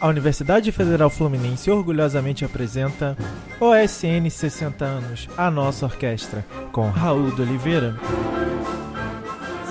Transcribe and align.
A 0.00 0.08
Universidade 0.08 0.72
Federal 0.72 1.10
Fluminense 1.10 1.70
orgulhosamente 1.70 2.42
apresenta 2.42 3.14
OSN 3.60 4.30
60 4.30 4.82
anos, 4.82 5.28
a 5.36 5.50
nossa 5.50 5.84
orquestra, 5.84 6.42
com 6.72 6.88
Raul 6.88 7.30
de 7.32 7.42
Oliveira. 7.42 7.94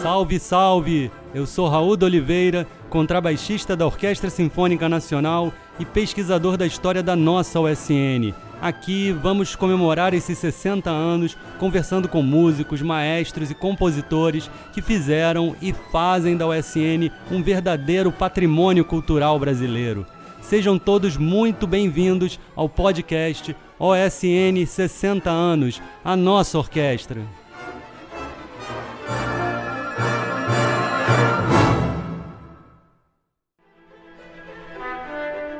Salve, 0.03 0.39
salve! 0.39 1.11
Eu 1.33 1.47
sou 1.47 1.67
Raul 1.67 1.97
de 1.97 2.05
Oliveira, 2.05 2.67
contrabaixista 2.91 3.75
da 3.75 3.87
Orquestra 3.87 4.29
Sinfônica 4.29 4.87
Nacional 4.87 5.51
e 5.79 5.85
pesquisador 5.85 6.57
da 6.57 6.67
história 6.67 7.01
da 7.01 7.15
nossa 7.15 7.59
OSN. 7.59 8.31
Aqui 8.61 9.11
vamos 9.11 9.55
comemorar 9.55 10.13
esses 10.13 10.37
60 10.37 10.91
anos 10.91 11.35
conversando 11.57 12.07
com 12.07 12.21
músicos, 12.21 12.83
maestros 12.83 13.49
e 13.49 13.55
compositores 13.55 14.51
que 14.73 14.81
fizeram 14.81 15.55
e 15.59 15.73
fazem 15.91 16.37
da 16.37 16.45
OSN 16.45 17.09
um 17.31 17.41
verdadeiro 17.41 18.11
patrimônio 18.11 18.85
cultural 18.85 19.39
brasileiro. 19.39 20.05
Sejam 20.49 20.79
todos 20.79 21.15
muito 21.15 21.67
bem-vindos 21.67 22.39
ao 22.55 22.67
podcast 22.67 23.55
OSN 23.77 24.65
60 24.65 25.29
anos, 25.29 25.79
a 26.03 26.15
nossa 26.15 26.57
orquestra. 26.57 27.21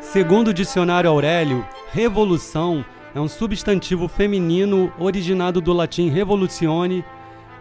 Segundo 0.02 0.48
o 0.48 0.54
dicionário 0.54 1.08
Aurélio, 1.08 1.64
revolução 1.92 2.84
é 3.14 3.20
um 3.20 3.28
substantivo 3.28 4.08
feminino 4.08 4.92
originado 4.98 5.62
do 5.62 5.72
latim 5.72 6.10
revolutione 6.10 7.06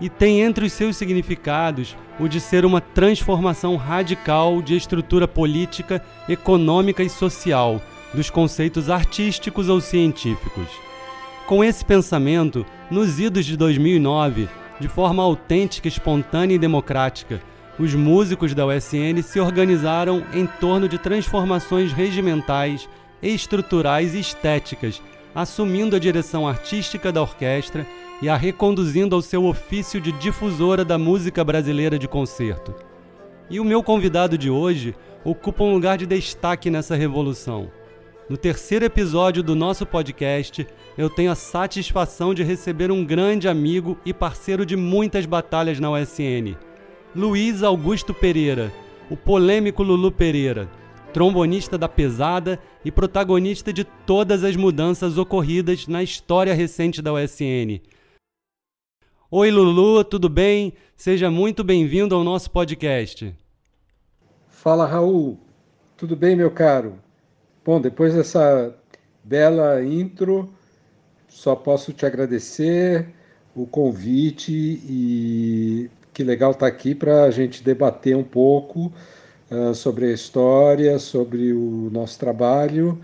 e 0.01 0.09
tem 0.09 0.43
entre 0.43 0.66
os 0.66 0.73
seus 0.73 0.97
significados 0.97 1.97
o 2.19 2.29
de 2.29 2.41
ser 2.41 2.65
uma 2.65 2.80
transformação 2.80 3.77
radical 3.77 4.61
de 4.62 4.77
estrutura 4.77 5.27
política, 5.27 6.03
econômica 6.28 7.03
e 7.03 7.09
social, 7.09 7.81
dos 8.12 8.31
conceitos 8.31 8.89
artísticos 8.91 9.69
ou 9.69 9.81
científicos. 9.81 10.69
Com 11.47 11.64
esse 11.64 11.84
pensamento, 11.84 12.64
nos 12.91 13.19
idos 13.19 13.45
de 13.45 13.56
2009, 13.56 14.48
de 14.81 14.89
forma 14.89 15.22
autêntica, 15.22 15.89
espontânea 15.89 16.55
e 16.55 16.59
democrática, 16.59 17.41
os 17.78 17.94
músicos 17.94 18.55
da 18.55 18.67
USN 18.67 19.22
se 19.22 19.39
organizaram 19.39 20.25
em 20.33 20.47
torno 20.47 20.89
de 20.89 20.98
transformações 20.98 21.92
regimentais, 21.92 22.89
estruturais 23.22 24.15
e 24.15 24.20
estéticas, 24.20 25.00
assumindo 25.39 25.94
a 25.94 26.00
direção 26.00 26.48
artística 26.48 27.12
da 27.12 27.22
orquestra 27.22 27.86
e 28.20 28.28
a 28.28 28.36
reconduzindo 28.36 29.14
ao 29.14 29.22
seu 29.22 29.44
ofício 29.44 30.00
de 30.00 30.11
difusora 30.11 30.84
da 30.84 30.98
música 30.98 31.44
brasileira 31.44 31.97
de 31.97 32.08
concerto. 32.08 32.75
E 33.48 33.61
o 33.61 33.64
meu 33.64 33.81
convidado 33.81 34.36
de 34.36 34.50
hoje 34.50 34.97
ocupa 35.25 35.62
um 35.62 35.72
lugar 35.72 35.97
de 35.97 36.06
destaque 36.06 36.69
nessa 36.70 36.97
revolução. 36.97 37.70
No 38.28 38.36
terceiro 38.36 38.84
episódio 38.84 39.41
do 39.41 39.55
nosso 39.55 39.86
podcast, 39.86 40.66
eu 40.98 41.09
tenho 41.09 41.31
a 41.31 41.36
satisfação 41.36 42.34
de 42.34 42.42
receber 42.42 42.91
um 42.91 43.05
grande 43.05 43.47
amigo 43.47 43.97
e 44.05 44.12
parceiro 44.12 44.66
de 44.66 44.75
muitas 44.75 45.25
batalhas 45.25 45.78
na 45.78 45.89
USN, 45.89 46.56
Luiz 47.14 47.62
Augusto 47.62 48.12
Pereira, 48.12 48.72
o 49.09 49.16
polêmico 49.16 49.84
Lulu 49.84 50.11
Pereira, 50.11 50.69
trombonista 51.12 51.78
da 51.78 51.89
pesada 51.89 52.59
e 52.84 52.91
protagonista 52.91 53.73
de 53.73 53.84
todas 53.84 54.45
as 54.45 54.56
mudanças 54.56 55.19
ocorridas 55.19 55.87
na 55.87 56.03
história 56.03 56.55
recente 56.55 57.00
da 57.00 57.12
USN. 57.12 57.81
Oi, 59.31 59.50
Lulu, 59.50 60.05
tudo 60.05 60.28
bem? 60.28 60.73
Seja 60.97 61.31
muito 61.31 61.62
bem-vindo 61.62 62.15
ao 62.15 62.25
nosso 62.25 62.50
podcast. 62.50 63.34
Fala, 64.48 64.87
Raul. 64.87 65.39
Tudo 65.97 66.17
bem, 66.17 66.34
meu 66.34 66.50
caro? 66.50 66.98
Bom, 67.65 67.81
depois 67.81 68.15
dessa 68.15 68.75
bela 69.22 69.84
intro, 69.84 70.49
só 71.28 71.55
posso 71.55 71.93
te 71.93 72.06
agradecer 72.06 73.09
o 73.55 73.66
convite 73.66 74.53
e 74.53 75.91
que 76.15 76.25
legal 76.25 76.53
estar 76.53 76.66
tá 76.66 76.66
aqui 76.66 76.94
para 76.94 77.25
a 77.25 77.31
gente 77.31 77.62
debater 77.62 78.16
um 78.16 78.25
pouco 78.25 78.93
uh, 79.50 79.75
sobre 79.75 80.06
a 80.06 80.12
história, 80.12 80.98
sobre 80.98 81.53
o 81.53 81.88
nosso 81.92 82.19
trabalho 82.19 83.00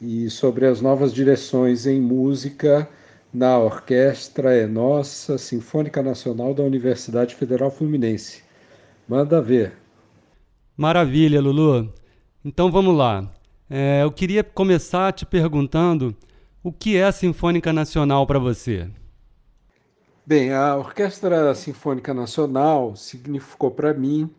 e 0.00 0.28
sobre 0.30 0.66
as 0.66 0.80
novas 0.80 1.12
direções 1.12 1.86
em 1.86 2.00
música 2.00 2.88
na 3.32 3.58
Orquestra 3.58 4.54
é 4.54 4.66
Nossa 4.66 5.36
Sinfônica 5.36 6.02
Nacional 6.02 6.54
da 6.54 6.62
Universidade 6.62 7.34
Federal 7.34 7.70
Fluminense. 7.70 8.42
Manda 9.06 9.42
ver. 9.42 9.74
Maravilha, 10.76 11.40
Lulu. 11.40 11.92
Então 12.44 12.70
vamos 12.70 12.96
lá. 12.96 13.30
É, 13.68 14.02
eu 14.02 14.10
queria 14.10 14.42
começar 14.42 15.12
te 15.12 15.26
perguntando 15.26 16.16
o 16.62 16.72
que 16.72 16.96
é 16.96 17.04
a 17.04 17.12
Sinfônica 17.12 17.72
Nacional 17.72 18.26
para 18.26 18.38
você? 18.38 18.88
Bem, 20.24 20.52
a 20.52 20.74
Orquestra 20.76 21.54
Sinfônica 21.54 22.14
Nacional 22.14 22.96
significou 22.96 23.70
para 23.70 23.92
mim 23.92 24.30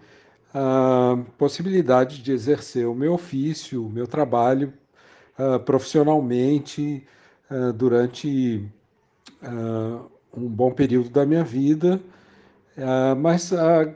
a 0.59 1.16
possibilidade 1.38 2.23
de 2.23 2.31
exercer 2.31 2.88
o 2.88 2.95
meu 2.95 3.13
ofício, 3.13 3.85
o 3.85 3.90
meu 3.90 4.07
trabalho 4.07 4.73
uh, 5.38 5.59
profissionalmente 5.59 7.06
uh, 7.51 7.72
durante 7.73 8.67
uh, 9.44 10.09
um 10.35 10.47
bom 10.50 10.72
período 10.72 11.09
da 11.12 11.25
minha 11.25 11.44
vida, 11.44 12.00
mas 13.17 13.51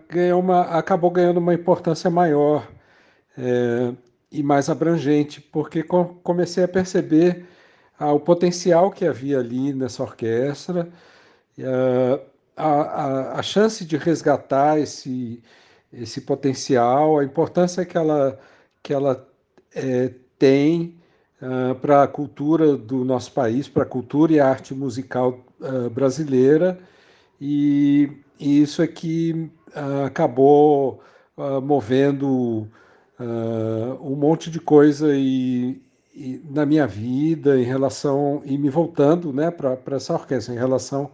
ganhou 0.10 0.40
uma, 0.40 0.62
acabou 0.62 1.12
ganhando 1.12 1.38
uma 1.38 1.54
importância 1.54 2.10
maior 2.10 2.68
eh, 3.38 3.94
e 4.32 4.42
mais 4.42 4.72
abrangente, 4.72 5.40
porque 5.40 5.84
com, 5.84 6.16
comecei 6.24 6.64
a 6.64 6.68
perceber 6.68 7.46
o 8.00 8.20
potencial 8.20 8.90
que 8.90 9.06
havia 9.06 9.38
ali 9.38 9.72
nessa 9.72 10.02
orquestra, 10.02 10.90
a, 12.58 12.66
a, 12.66 13.40
a 13.40 13.44
chance 13.44 13.86
de 13.86 13.98
resgatar 13.98 14.80
esse, 14.80 15.44
esse 15.94 16.22
potencial, 16.22 17.20
a 17.20 17.24
importância 17.24 17.86
que 17.86 17.98
ela, 17.98 18.40
que 18.82 18.94
ela 18.94 19.28
é, 19.76 20.14
tem 20.38 20.98
uh, 21.42 21.76
para 21.76 22.04
a 22.04 22.08
cultura 22.08 22.76
do 22.76 23.04
nosso 23.04 23.32
país, 23.32 23.68
para 23.68 23.84
a 23.84 23.86
cultura 23.86 24.34
e 24.34 24.40
a 24.40 24.48
arte 24.48 24.74
musical 24.74 25.40
uh, 25.60 25.90
brasileira, 25.90 26.80
e, 27.40 28.10
e, 28.40 28.62
isso 28.62 28.82
aqui 28.82 29.52
uh, 29.76 30.06
acabou 30.06 31.02
movendo 31.64 32.68
um 34.00 34.16
monte 34.16 34.52
de 34.52 34.60
coisa 34.60 35.16
e, 35.16 35.82
e, 36.14 36.40
na 36.52 36.68
minha 36.68 36.86
vida 36.86 37.60
em 37.60 37.64
relação 37.64 38.44
e 38.46 38.58
me 38.58 38.70
voltando 38.70 39.34
né, 39.34 39.50
para 39.50 39.96
essa 39.96 40.14
orquestra 40.14 40.54
em 40.54 40.58
relação 40.58 41.10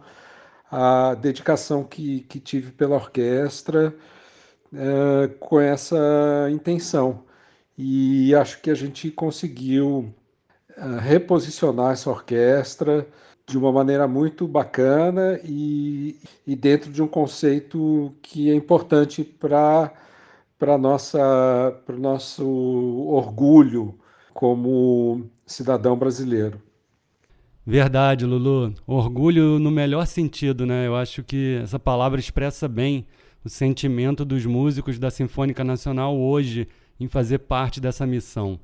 à 0.70 1.14
dedicação 1.14 1.82
que, 1.82 2.20
que 2.22 2.40
tive 2.40 2.72
pela 2.72 2.96
orquestra 2.96 3.94
com 5.40 5.60
essa 5.60 6.48
intenção 6.50 7.24
e 7.78 8.34
acho 8.34 8.60
que 8.60 8.70
a 8.70 8.74
gente 8.74 9.08
conseguiu 9.08 10.12
uh, 10.76 10.98
reposicionar 11.00 11.92
essa 11.92 12.10
orquestra 12.10 13.06
de 13.46 13.56
uma 13.56 13.70
maneira 13.70 14.08
muito 14.08 14.48
bacana 14.48 15.40
e, 15.44 16.16
e 16.44 16.56
dentro 16.56 16.90
de 16.90 17.00
um 17.00 17.06
conceito 17.06 18.12
que 18.20 18.50
é 18.50 18.54
importante 18.54 19.22
para 19.22 19.92
para 20.58 20.76
nossa 20.76 21.80
para 21.86 21.94
o 21.94 22.00
nosso 22.00 22.44
orgulho 22.44 23.96
como 24.34 25.30
cidadão 25.46 25.96
brasileiro. 25.96 26.60
Verdade, 27.64 28.26
Lulu. 28.26 28.74
Orgulho 28.86 29.58
no 29.58 29.70
melhor 29.70 30.06
sentido, 30.06 30.66
né? 30.66 30.86
Eu 30.86 30.96
acho 30.96 31.22
que 31.22 31.60
essa 31.62 31.78
palavra 31.78 32.18
expressa 32.18 32.66
bem 32.66 33.06
o 33.48 33.50
sentimento 33.50 34.26
dos 34.26 34.44
músicos 34.44 34.98
da 34.98 35.10
Sinfônica 35.10 35.64
Nacional 35.64 36.14
hoje 36.14 36.68
em 37.00 37.08
fazer 37.08 37.38
parte 37.38 37.80
dessa 37.80 38.06
missão. 38.06 38.60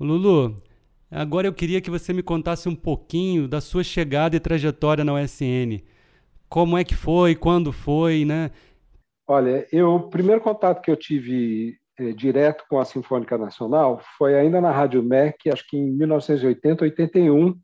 Lulu, 0.00 0.56
agora 1.10 1.46
eu 1.46 1.52
queria 1.52 1.82
que 1.82 1.90
você 1.90 2.14
me 2.14 2.22
contasse 2.22 2.66
um 2.66 2.74
pouquinho 2.74 3.46
da 3.46 3.60
sua 3.60 3.84
chegada 3.84 4.34
e 4.34 4.40
trajetória 4.40 5.04
na 5.04 5.12
USN. 5.12 5.82
Como 6.48 6.78
é 6.78 6.82
que 6.82 6.94
foi, 6.94 7.34
quando 7.34 7.72
foi, 7.72 8.24
né? 8.24 8.50
Olha, 9.28 9.66
eu, 9.70 9.96
o 9.96 10.08
primeiro 10.08 10.40
contato 10.40 10.80
que 10.80 10.90
eu 10.90 10.96
tive 10.96 11.76
é, 11.98 12.10
direto 12.12 12.64
com 12.70 12.80
a 12.80 12.86
Sinfônica 12.86 13.36
Nacional 13.36 14.00
foi 14.16 14.34
ainda 14.34 14.62
na 14.62 14.70
Rádio 14.70 15.02
MEC, 15.02 15.50
acho 15.50 15.68
que 15.68 15.76
em 15.76 15.92
1980, 15.92 16.84
81, 16.84 17.54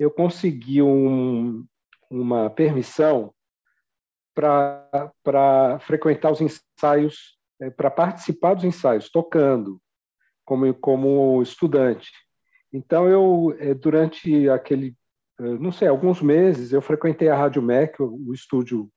eu 0.00 0.10
consegui 0.10 0.82
um, 0.82 1.64
uma 2.10 2.50
permissão 2.50 3.32
para 4.36 5.78
frequentar 5.80 6.30
os 6.30 6.40
ensaios 6.40 7.36
é, 7.60 7.70
para 7.70 7.90
participar 7.90 8.54
dos 8.54 8.64
ensaios, 8.64 9.10
tocando 9.10 9.80
como, 10.44 10.72
como 10.74 11.42
estudante. 11.42 12.10
Então, 12.72 13.08
eu, 13.08 13.56
é, 13.58 13.72
durante 13.72 14.48
aquele, 14.50 14.94
é, 15.40 15.42
não 15.42 15.72
sei, 15.72 15.88
alguns 15.88 16.20
meses, 16.20 16.72
eu 16.72 16.82
frequentei 16.82 17.28
a 17.28 17.36
Rádio 17.36 17.62
MEC, 17.62 18.02
o, 18.02 18.28
o 18.28 18.34
estúdio 18.34 18.90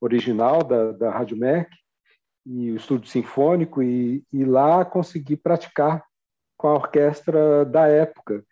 original 0.00 0.62
da, 0.62 0.92
da 0.92 1.10
Rádio 1.10 1.36
MEC, 1.36 1.70
e 2.46 2.70
o 2.70 2.76
estúdio 2.76 3.08
sinfônico, 3.08 3.82
e, 3.82 4.22
e 4.30 4.44
lá 4.44 4.84
consegui 4.84 5.36
praticar 5.36 6.04
com 6.58 6.68
a 6.68 6.74
orquestra 6.74 7.64
da 7.64 7.88
época, 7.88 8.44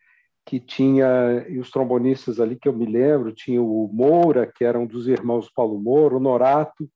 que 0.45 0.59
tinha, 0.59 1.47
e 1.49 1.59
os 1.59 1.71
trombonistas 1.71 2.41
ali 2.41 2.57
que 2.57 2.69
eu 2.69 2.73
me 2.73 2.87
lembro, 2.87 3.33
tinha 3.33 3.63
o 3.63 3.89
Moura, 3.93 4.51
que 4.53 4.65
era 4.65 4.79
um 4.79 4.87
dos 4.87 5.07
irmãos 5.07 5.51
Paulo 5.51 5.79
Moura, 5.81 6.17
o 6.17 6.21
Norato, 6.21 6.91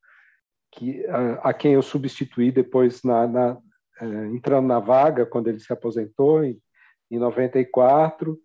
que, 0.72 1.06
a, 1.06 1.50
a 1.50 1.54
quem 1.54 1.74
eu 1.74 1.82
substituí 1.82 2.50
depois 2.50 3.02
na, 3.02 3.26
na 3.26 3.58
é, 4.00 4.06
entrando 4.26 4.66
na 4.66 4.78
vaga 4.78 5.24
quando 5.24 5.48
ele 5.48 5.60
se 5.60 5.72
aposentou 5.72 6.44
em, 6.44 6.60
em 7.10 7.18
94. 7.18 8.38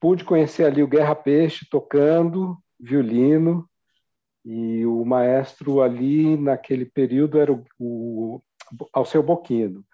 Pude 0.00 0.24
conhecer 0.24 0.64
ali 0.64 0.82
o 0.82 0.88
Guerra 0.88 1.14
Peixe 1.14 1.66
tocando 1.70 2.58
violino 2.78 3.68
e 4.44 4.84
o 4.84 5.04
maestro 5.04 5.80
ali 5.80 6.36
naquele 6.36 6.84
período 6.84 7.38
era 7.38 7.52
o, 7.52 7.64
o 7.78 8.42
Alceu 8.92 9.22
Boquino. 9.22 9.84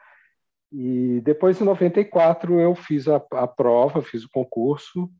E 0.72 1.20
depois, 1.20 1.60
em 1.60 1.64
94, 1.64 2.58
eu 2.58 2.74
fiz 2.74 3.06
a, 3.06 3.22
a 3.32 3.46
prova, 3.46 4.00
fiz 4.00 4.24
o 4.24 4.30
concurso, 4.30 5.10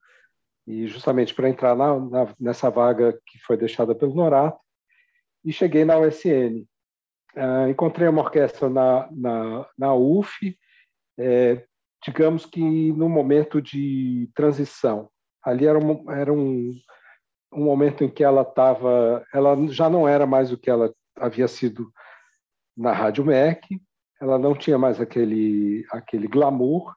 e 0.66 0.86
justamente 0.86 1.34
para 1.34 1.48
entrar 1.48 1.76
na, 1.76 1.98
na, 1.98 2.34
nessa 2.40 2.70
vaga 2.70 3.18
que 3.26 3.38
foi 3.40 3.56
deixada 3.56 3.94
pelo 3.94 4.14
Norato, 4.14 4.58
e 5.44 5.52
cheguei 5.52 5.84
na 5.84 5.98
USN. 5.98 6.62
Uh, 7.34 7.40
ah, 7.40 7.70
encontrei 7.70 8.08
uma 8.08 8.22
orquestra 8.22 8.70
na, 8.70 9.08
na, 9.10 9.66
na 9.76 9.94
UF, 9.94 10.56
é, 11.18 11.64
digamos 12.04 12.46
que 12.46 12.92
no 12.92 13.08
momento 13.08 13.60
de 13.60 14.30
transição. 14.34 15.10
Ali 15.42 15.66
era 15.66 15.78
um, 15.78 16.10
era 16.10 16.32
um, 16.32 16.70
um 17.52 17.64
momento 17.64 18.04
em 18.04 18.08
que 18.08 18.24
ela 18.24 18.42
estava, 18.42 19.24
ela 19.32 19.56
já 19.68 19.90
não 19.90 20.06
era 20.06 20.26
mais 20.26 20.52
o 20.52 20.58
que 20.58 20.70
ela 20.70 20.94
havia 21.16 21.48
sido 21.48 21.92
na 22.76 22.92
Rádio 22.92 23.24
MEC, 23.24 23.80
ela 24.22 24.38
não 24.38 24.54
tinha 24.54 24.78
mais 24.78 25.00
aquele, 25.00 25.84
aquele 25.90 26.28
glamour, 26.28 26.94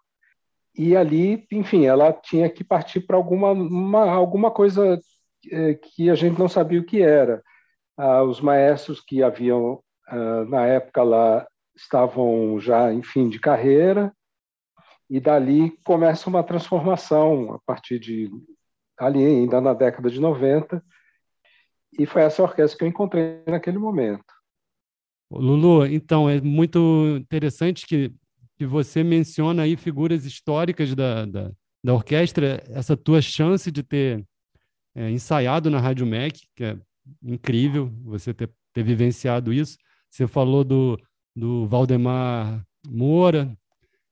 e 0.77 0.95
ali, 0.95 1.47
enfim, 1.51 1.85
ela 1.85 2.13
tinha 2.13 2.47
que 2.49 2.63
partir 2.63 3.01
para 3.01 3.17
alguma, 3.17 3.51
uma, 3.51 4.11
alguma 4.11 4.51
coisa 4.51 4.99
é, 5.51 5.73
que 5.73 6.07
a 6.07 6.13
gente 6.13 6.37
não 6.37 6.47
sabia 6.47 6.79
o 6.79 6.85
que 6.85 7.01
era. 7.01 7.41
Ah, 7.97 8.21
os 8.21 8.39
maestros 8.39 9.01
que 9.01 9.23
haviam 9.23 9.81
ah, 10.07 10.45
na 10.45 10.67
época 10.67 11.01
lá 11.01 11.47
estavam 11.75 12.59
já 12.59 12.93
em 12.93 13.01
fim 13.01 13.27
de 13.27 13.39
carreira 13.39 14.13
e 15.09 15.19
dali 15.19 15.71
começa 15.83 16.29
uma 16.29 16.43
transformação 16.43 17.53
a 17.53 17.59
partir 17.65 17.97
de 17.97 18.29
ali 18.97 19.25
ainda 19.25 19.59
na 19.59 19.73
década 19.73 20.09
de 20.11 20.19
90 20.19 20.83
e 21.97 22.05
foi 22.05 22.21
essa 22.21 22.43
orquestra 22.43 22.77
que 22.77 22.83
eu 22.83 22.87
encontrei 22.87 23.41
naquele 23.47 23.79
momento. 23.79 24.34
Lulu, 25.31 25.85
então 25.85 26.29
é 26.29 26.39
muito 26.39 27.17
interessante 27.19 27.85
que, 27.85 28.11
que 28.57 28.65
você 28.65 29.03
menciona 29.03 29.63
aí 29.63 29.75
figuras 29.75 30.25
históricas 30.25 30.93
da, 30.93 31.25
da, 31.25 31.51
da 31.83 31.93
orquestra, 31.93 32.63
essa 32.69 32.95
tua 32.95 33.21
chance 33.21 33.71
de 33.71 33.83
ter 33.83 34.25
é, 34.95 35.09
ensaiado 35.09 35.69
na 35.69 35.79
Rádio 35.79 36.05
MEC, 36.05 36.47
que 36.55 36.63
é 36.63 36.77
incrível 37.23 37.91
você 38.03 38.33
ter, 38.33 38.49
ter 38.73 38.83
vivenciado 38.83 39.51
isso. 39.51 39.77
Você 40.09 40.27
falou 40.27 40.63
do, 40.63 40.97
do 41.35 41.67
Valdemar 41.67 42.65
Moura, 42.87 43.57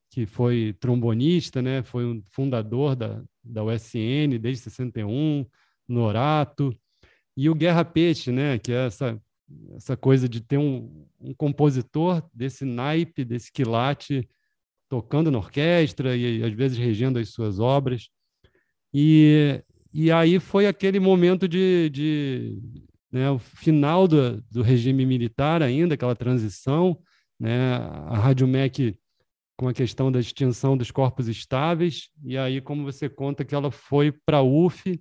que 0.09 0.25
foi 0.25 0.75
trombonista, 0.79 1.61
né? 1.61 1.81
foi 1.81 2.05
um 2.05 2.21
fundador 2.31 2.95
da, 2.95 3.23
da 3.43 3.63
USN 3.63 4.37
desde 4.39 4.63
61, 4.63 5.45
Norato, 5.87 6.75
e 7.35 7.49
o 7.49 7.55
Guerra 7.55 7.83
Peixe, 7.83 8.31
né? 8.31 8.59
que 8.59 8.71
é 8.71 8.85
essa, 8.87 9.19
essa 9.75 9.97
coisa 9.97 10.27
de 10.27 10.41
ter 10.41 10.57
um, 10.57 11.05
um 11.19 11.33
compositor 11.33 12.23
desse 12.33 12.65
naipe, 12.65 13.25
desse 13.25 13.51
quilate, 13.51 14.27
tocando 14.89 15.31
na 15.31 15.37
orquestra 15.37 16.15
e, 16.15 16.43
às 16.43 16.53
vezes 16.53 16.77
regendo 16.77 17.19
as 17.19 17.29
suas 17.29 17.59
obras. 17.59 18.09
E, 18.93 19.63
e 19.91 20.11
aí 20.11 20.39
foi 20.39 20.67
aquele 20.67 20.99
momento 20.99 21.47
de, 21.47 21.89
de, 21.89 22.61
né, 23.11 23.29
o 23.31 23.39
final 23.39 24.07
do, 24.07 24.41
do 24.51 24.61
regime 24.61 25.05
militar 25.05 25.63
ainda, 25.63 25.95
aquela 25.95 26.15
transição, 26.15 26.99
né, 27.39 27.75
a 27.75 28.17
Rádio 28.17 28.47
MEC 28.47 28.97
com 29.57 29.67
a 29.67 29.73
questão 29.73 30.11
da 30.11 30.19
extinção 30.19 30.75
dos 30.75 30.91
corpos 30.91 31.27
estáveis, 31.27 32.09
e 32.23 32.37
aí 32.37 32.59
como 32.59 32.83
você 32.83 33.07
conta 33.07 33.45
que 33.45 33.55
ela 33.55 33.71
foi 33.71 34.11
para 34.11 34.37
a 34.37 34.43
UF, 34.43 34.99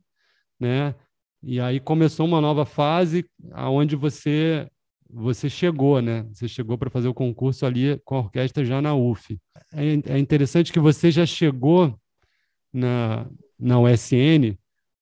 né, 0.61 0.95
e 1.43 1.61
aí 1.61 1.81
começou 1.81 2.27
uma 2.27 2.41
nova 2.41 2.65
fase 2.65 3.25
aonde 3.53 3.97
você 3.97 4.69
você 5.15 5.51
chegou, 5.51 6.01
né? 6.01 6.25
Você 6.33 6.49
chegou 6.49 6.79
para 6.79 6.89
fazer 6.89 7.07
o 7.07 7.13
concurso 7.15 7.67
ali 7.67 8.01
com 8.03 8.15
a 8.17 8.21
orquestra 8.21 8.65
já 8.65 8.81
na 8.81 8.95
UF. 8.95 9.39
É, 9.75 10.15
é 10.15 10.19
interessante 10.19 10.73
que 10.73 10.81
você 10.81 11.11
já 11.11 11.27
chegou 11.27 11.95
na, 12.73 13.27
na 13.59 13.79
USN 13.79 14.57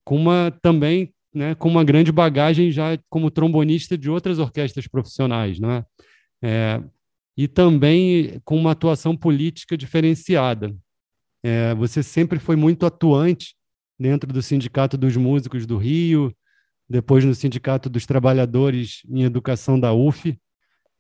com 0.05 0.17
uma 0.17 0.51
também 0.63 1.15
né, 1.33 1.55
com 1.55 1.69
uma 1.69 1.85
grande 1.85 2.11
bagagem 2.11 2.73
já 2.73 2.99
como 3.09 3.31
trombonista 3.31 3.97
de 3.97 4.11
outras 4.11 4.41
orquestras 4.41 4.89
profissionais, 4.89 5.61
né? 5.61 5.85
É, 6.43 6.83
e 7.37 7.47
também 7.47 8.41
com 8.45 8.57
uma 8.57 8.73
atuação 8.73 9.17
política 9.17 9.77
diferenciada. 9.77 10.75
É, 11.43 11.75
você 11.75 12.03
sempre 12.03 12.39
foi 12.39 12.57
muito 12.57 12.85
atuante 12.85 13.55
dentro 14.01 14.33
do 14.33 14.41
Sindicato 14.41 14.97
dos 14.97 15.15
Músicos 15.15 15.67
do 15.67 15.77
Rio, 15.77 16.35
depois 16.89 17.23
no 17.23 17.35
Sindicato 17.35 17.91
dos 17.91 18.07
Trabalhadores 18.07 19.03
em 19.07 19.23
Educação 19.23 19.79
da 19.79 19.93
UF. 19.93 20.41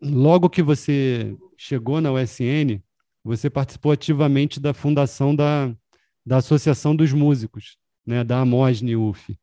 Logo 0.02 0.50
que 0.50 0.62
você 0.62 1.34
chegou 1.56 1.98
na 2.02 2.12
USN, 2.12 2.82
você 3.24 3.48
participou 3.48 3.92
ativamente 3.92 4.60
da 4.60 4.74
fundação 4.74 5.34
da, 5.34 5.74
da 6.24 6.36
Associação 6.36 6.94
dos 6.94 7.10
Músicos, 7.12 7.78
né, 8.06 8.22
da 8.22 8.40
AMOSNE 8.40 8.96
UF. 8.96 9.38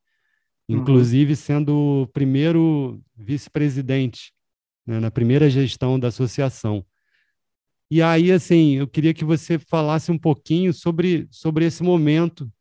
Uhum. 0.69 0.79
inclusive 0.79 1.33
sendo 1.33 2.03
o 2.03 2.07
primeiro 2.07 3.01
vice-presidente 3.15 4.33
né, 4.85 4.99
na 4.99 5.09
primeira 5.09 5.49
gestão 5.49 5.97
da 5.97 6.09
associação. 6.09 6.85
E 7.89 8.01
aí, 8.01 8.33
assim, 8.33 8.73
eu 8.73 8.87
queria 8.87 9.13
que 9.13 9.23
você 9.23 9.57
falasse 9.57 10.11
um 10.11 10.17
pouquinho 10.17 10.73
sobre, 10.73 11.25
sobre 11.31 11.65
esse 11.65 11.81
momento 11.81 12.51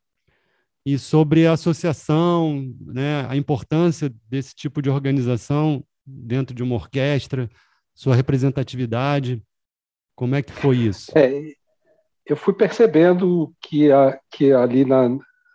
e 0.87 0.97
sobre 0.97 1.45
a 1.45 1.51
associação, 1.51 2.73
né, 2.79 3.27
a 3.27 3.35
importância 3.35 4.09
desse 4.29 4.55
tipo 4.55 4.81
de 4.81 4.89
organização 4.89 5.83
dentro 6.05 6.55
de 6.55 6.63
uma 6.63 6.75
orquestra, 6.75 7.49
sua 7.93 8.15
representatividade. 8.15 9.43
Como 10.15 10.33
é 10.33 10.41
que 10.41 10.53
foi 10.53 10.77
isso? 10.77 11.11
É, 11.13 11.43
eu 12.25 12.37
fui 12.37 12.53
percebendo 12.53 13.53
que, 13.61 13.91
a, 13.91 14.17
que 14.31 14.53
ali 14.53 14.85
na, 14.85 15.09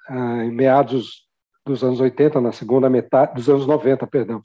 a, 0.07 0.45
em 0.45 0.53
meados 0.53 1.27
dos 1.65 1.83
anos 1.83 1.99
80, 1.99 2.39
na 2.39 2.53
segunda 2.53 2.91
metade, 2.91 3.33
dos 3.33 3.49
anos 3.49 3.67
90, 3.67 4.07
perdão, 4.09 4.43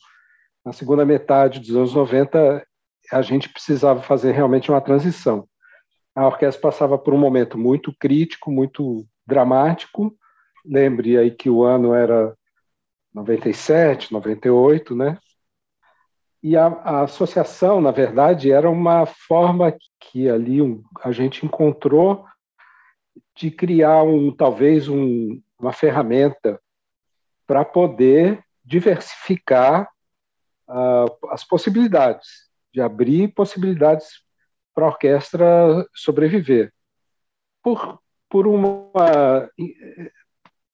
na 0.66 0.72
segunda 0.72 1.04
metade 1.04 1.60
dos 1.60 1.76
anos 1.76 1.94
90, 1.94 2.66
a 3.12 3.22
gente 3.22 3.50
precisava 3.50 4.02
fazer 4.02 4.32
realmente 4.32 4.72
uma 4.72 4.80
transição. 4.80 5.46
A 6.16 6.26
orquestra 6.26 6.62
passava 6.62 6.98
por 6.98 7.14
um 7.14 7.20
momento 7.20 7.58
muito 7.58 7.94
crítico, 8.00 8.50
muito 8.50 9.06
dramático. 9.28 10.16
Lembre 10.68 11.18
aí 11.18 11.32
que 11.32 11.50
o 11.50 11.64
ano 11.64 11.94
era 11.94 12.36
97, 13.14 14.12
98, 14.12 14.96
né? 14.96 15.18
E 16.44 16.56
a, 16.56 16.68
a 16.68 17.02
associação, 17.04 17.82
na 17.82 17.92
verdade, 17.92 18.52
era 18.52 18.70
uma 18.70 19.06
forma 19.06 19.76
que 20.00 20.30
ali 20.30 20.62
um, 20.62 20.84
a 21.02 21.12
gente 21.12 21.46
encontrou 21.46 22.26
de 23.36 23.50
criar 23.50 24.04
um 24.04 24.32
talvez 24.32 24.88
um, 24.88 25.42
uma 25.58 25.74
ferramenta 25.74 26.60
para 27.46 27.64
poder 27.64 28.44
diversificar 28.64 29.90
uh, 30.68 31.30
as 31.30 31.44
possibilidades, 31.44 32.50
de 32.74 32.82
abrir 32.82 33.34
possibilidades 33.34 34.22
para 34.76 34.86
a 34.86 34.90
orquestra 34.90 35.88
sobreviver. 35.96 36.72
Por, 37.64 38.00
por 38.30 38.46
uma 38.46 39.50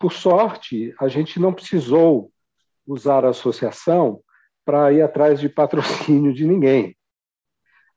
por 0.03 0.11
sorte, 0.11 0.93
a 0.99 1.07
gente 1.07 1.39
não 1.39 1.53
precisou 1.53 2.29
usar 2.85 3.23
a 3.23 3.29
associação 3.29 4.21
para 4.65 4.91
ir 4.91 5.01
atrás 5.01 5.39
de 5.39 5.47
patrocínio 5.47 6.33
de 6.33 6.45
ninguém. 6.45 6.93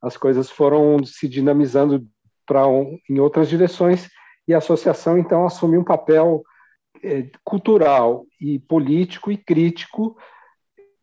As 0.00 0.16
coisas 0.16 0.48
foram 0.48 1.04
se 1.04 1.28
dinamizando 1.28 2.06
para 2.46 2.64
um, 2.64 2.96
em 3.10 3.18
outras 3.18 3.48
direções 3.48 4.08
e 4.46 4.54
a 4.54 4.58
associação 4.58 5.18
então 5.18 5.44
assumiu 5.44 5.80
um 5.80 5.84
papel 5.84 6.44
é, 7.02 7.28
cultural 7.42 8.25
e 8.40 8.60
político 8.60 9.32
e 9.32 9.36
crítico 9.36 10.16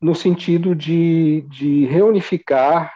no 0.01 0.15
sentido 0.15 0.73
de, 0.73 1.41
de 1.49 1.85
reunificar 1.87 2.93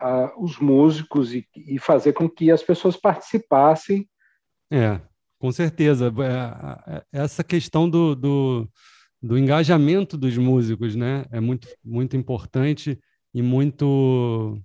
uh, 0.00 0.42
os 0.42 0.58
músicos 0.58 1.34
e, 1.34 1.46
e, 1.54 1.78
fazer 1.78 2.14
com 2.14 2.30
que 2.30 2.50
as 2.50 2.62
pessoas 2.62 2.96
participassem. 2.96 4.08
É, 4.72 4.98
com 5.44 5.52
certeza. 5.52 6.10
É, 6.86 6.94
é, 6.96 7.04
essa 7.12 7.44
questão 7.44 7.88
do, 7.90 8.14
do, 8.14 8.66
do 9.22 9.36
engajamento 9.36 10.16
dos 10.16 10.38
músicos 10.38 10.96
né, 10.96 11.26
é 11.30 11.38
muito, 11.38 11.68
muito 11.84 12.16
importante 12.16 12.98
e 13.34 13.42
muito 13.42 14.58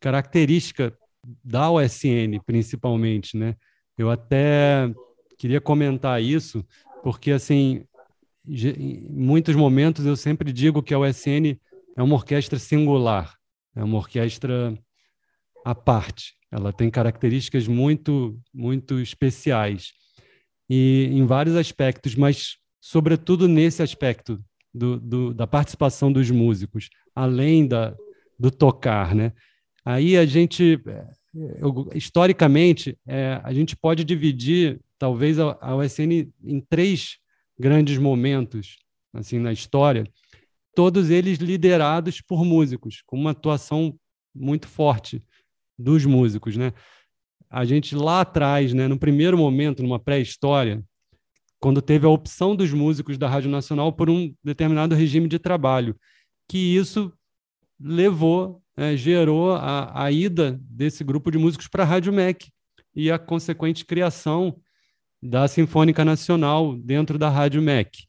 característica 0.00 0.92
da 1.44 1.70
OSN, 1.70 2.40
principalmente, 2.44 3.36
né? 3.36 3.54
Eu 3.96 4.10
até 4.10 4.92
queria 5.38 5.60
comentar 5.60 6.20
isso, 6.20 6.66
porque, 7.04 7.30
assim, 7.30 7.84
em 8.48 9.06
muitos 9.12 9.54
momentos 9.54 10.04
eu 10.04 10.16
sempre 10.16 10.52
digo 10.52 10.82
que 10.82 10.92
a 10.92 10.98
OSN 10.98 11.56
é 11.96 12.02
uma 12.02 12.16
orquestra 12.16 12.58
singular, 12.58 13.36
é 13.76 13.84
uma 13.84 13.98
orquestra 13.98 14.76
à 15.64 15.72
parte. 15.72 16.34
Ela 16.50 16.72
tem 16.72 16.90
características 16.90 17.68
muito, 17.68 18.36
muito 18.52 18.98
especiais 18.98 19.99
e 20.70 21.08
em 21.10 21.26
vários 21.26 21.56
aspectos, 21.56 22.14
mas 22.14 22.56
sobretudo 22.80 23.48
nesse 23.48 23.82
aspecto 23.82 24.38
do, 24.72 25.00
do, 25.00 25.34
da 25.34 25.44
participação 25.44 26.12
dos 26.12 26.30
músicos, 26.30 26.88
além 27.12 27.66
da, 27.66 27.96
do 28.38 28.52
tocar, 28.52 29.12
né? 29.12 29.32
Aí 29.84 30.16
a 30.16 30.24
gente, 30.24 30.80
eu, 31.58 31.88
historicamente, 31.92 32.96
é, 33.04 33.40
a 33.42 33.52
gente 33.52 33.76
pode 33.76 34.04
dividir 34.04 34.80
talvez 34.96 35.40
a, 35.40 35.58
a 35.60 35.74
USN 35.74 36.30
em 36.44 36.60
três 36.60 37.18
grandes 37.58 37.98
momentos 37.98 38.76
assim 39.12 39.40
na 39.40 39.52
história, 39.52 40.04
todos 40.72 41.10
eles 41.10 41.38
liderados 41.38 42.20
por 42.20 42.44
músicos, 42.44 43.02
com 43.04 43.16
uma 43.16 43.32
atuação 43.32 43.98
muito 44.32 44.68
forte 44.68 45.20
dos 45.76 46.04
músicos, 46.04 46.56
né? 46.56 46.72
A 47.50 47.64
gente 47.64 47.96
lá 47.96 48.20
atrás, 48.20 48.72
né, 48.72 48.86
no 48.86 48.98
primeiro 48.98 49.36
momento, 49.36 49.82
numa 49.82 49.98
pré-história, 49.98 50.84
quando 51.58 51.82
teve 51.82 52.06
a 52.06 52.10
opção 52.10 52.54
dos 52.54 52.72
músicos 52.72 53.18
da 53.18 53.28
Rádio 53.28 53.50
Nacional 53.50 53.92
por 53.92 54.08
um 54.08 54.32
determinado 54.42 54.94
regime 54.94 55.28
de 55.28 55.38
trabalho, 55.38 55.96
que 56.48 56.58
isso 56.58 57.12
levou, 57.78 58.62
né, 58.76 58.96
gerou 58.96 59.52
a, 59.52 60.04
a 60.04 60.12
ida 60.12 60.58
desse 60.62 61.02
grupo 61.02 61.30
de 61.30 61.38
músicos 61.38 61.66
para 61.66 61.82
a 61.82 61.86
Rádio 61.86 62.12
MEC 62.12 62.50
e 62.94 63.10
a 63.10 63.18
consequente 63.18 63.84
criação 63.84 64.56
da 65.22 65.46
Sinfônica 65.48 66.04
Nacional 66.04 66.76
dentro 66.76 67.18
da 67.18 67.28
Rádio 67.28 67.60
MEC. 67.60 68.04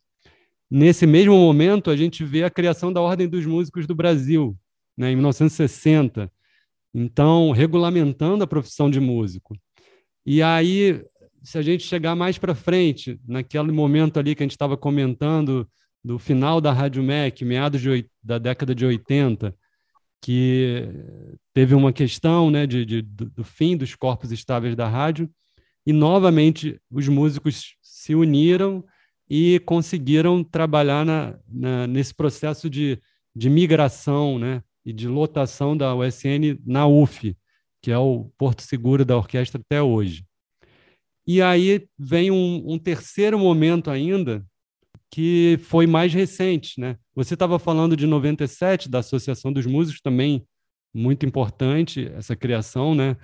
Nesse 0.70 1.06
mesmo 1.06 1.34
momento, 1.34 1.90
a 1.90 1.98
gente 1.98 2.24
vê 2.24 2.44
a 2.44 2.50
criação 2.50 2.94
da 2.94 3.02
Ordem 3.02 3.28
dos 3.28 3.46
Músicos 3.46 3.86
do 3.86 3.94
Brasil, 3.94 4.58
né, 4.98 5.12
em 5.12 5.16
1960, 5.16 6.32
então 6.94 7.52
regulamentando 7.52 8.44
a 8.44 8.48
profissão 8.48 8.90
de 8.90 9.00
músico. 9.00 9.56
E 10.26 10.42
aí, 10.42 11.04
se 11.44 11.58
a 11.58 11.62
gente 11.62 11.84
chegar 11.84 12.16
mais 12.16 12.38
para 12.38 12.54
frente, 12.54 13.20
naquele 13.28 13.72
momento 13.72 14.20
ali 14.20 14.36
que 14.36 14.44
a 14.44 14.46
gente 14.46 14.52
estava 14.52 14.78
comentando 14.78 15.68
do 16.04 16.20
final 16.20 16.60
da 16.60 16.72
Rádio 16.72 17.04
MEC, 17.04 17.46
meados 17.46 17.82
de, 17.82 18.10
da 18.24 18.38
década 18.38 18.74
de 18.74 18.86
80, 18.86 19.56
que 20.22 20.88
teve 21.54 21.74
uma 21.74 21.92
questão 21.92 22.52
né, 22.52 22.68
de, 22.68 22.86
de, 22.86 23.02
do 23.02 23.44
fim 23.44 23.76
dos 23.76 23.96
corpos 23.96 24.32
estáveis 24.32 24.76
da 24.76 24.88
rádio, 24.88 25.30
e 25.86 25.92
novamente 25.92 26.80
os 26.92 27.08
músicos 27.08 27.76
se 27.82 28.14
uniram 28.14 28.84
e 29.28 29.60
conseguiram 29.62 30.44
trabalhar 30.44 31.06
na, 31.06 31.40
na, 31.48 31.88
nesse 31.88 32.14
processo 32.14 32.70
de, 32.70 33.02
de 33.36 33.50
migração 33.50 34.38
né, 34.38 34.62
e 34.86 34.92
de 34.92 35.08
lotação 35.08 35.76
da 35.76 35.96
USN 35.96 36.60
na 36.66 36.88
UF, 36.88 37.36
que 37.82 37.92
é 37.92 37.98
o 37.98 38.32
porto 38.38 38.62
seguro 38.62 39.04
da 39.06 39.18
orquestra 39.18 39.60
até 39.60 39.82
hoje. 39.82 40.26
E 41.26 41.42
aí 41.42 41.88
vem 41.98 42.32
um, 42.32 42.74
um 42.74 42.80
terceiro 42.80 43.38
momento 43.38 43.90
ainda, 43.90 44.46
que 45.10 45.60
foi 45.64 45.86
mais 45.86 46.14
recente. 46.14 46.80
Né? 46.80 46.98
Você 47.16 47.34
estava 47.34 47.60
falando 47.60 47.96
de 47.96 48.08
97, 48.08 48.90
da 48.90 49.00
Associação 49.00 49.52
dos 49.52 49.66
Músicos, 49.66 50.02
também 50.02 50.46
muito 50.94 51.26
importante 51.26 52.12
essa 52.16 52.36
criação, 52.36 52.96
né? 52.96 53.16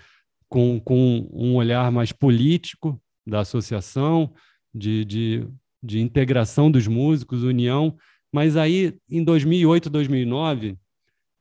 com, 0.50 0.80
com 0.80 1.28
um 1.32 1.56
olhar 1.56 1.92
mais 1.92 2.12
político 2.12 3.02
da 3.26 3.42
associação, 3.42 4.34
de, 4.74 5.04
de, 5.04 5.48
de 5.84 6.00
integração 6.00 6.72
dos 6.72 6.88
músicos, 6.88 7.44
união. 7.44 7.98
Mas 8.32 8.56
aí, 8.56 8.98
em 9.10 9.24
2008, 9.24 9.90
2009, 9.90 10.78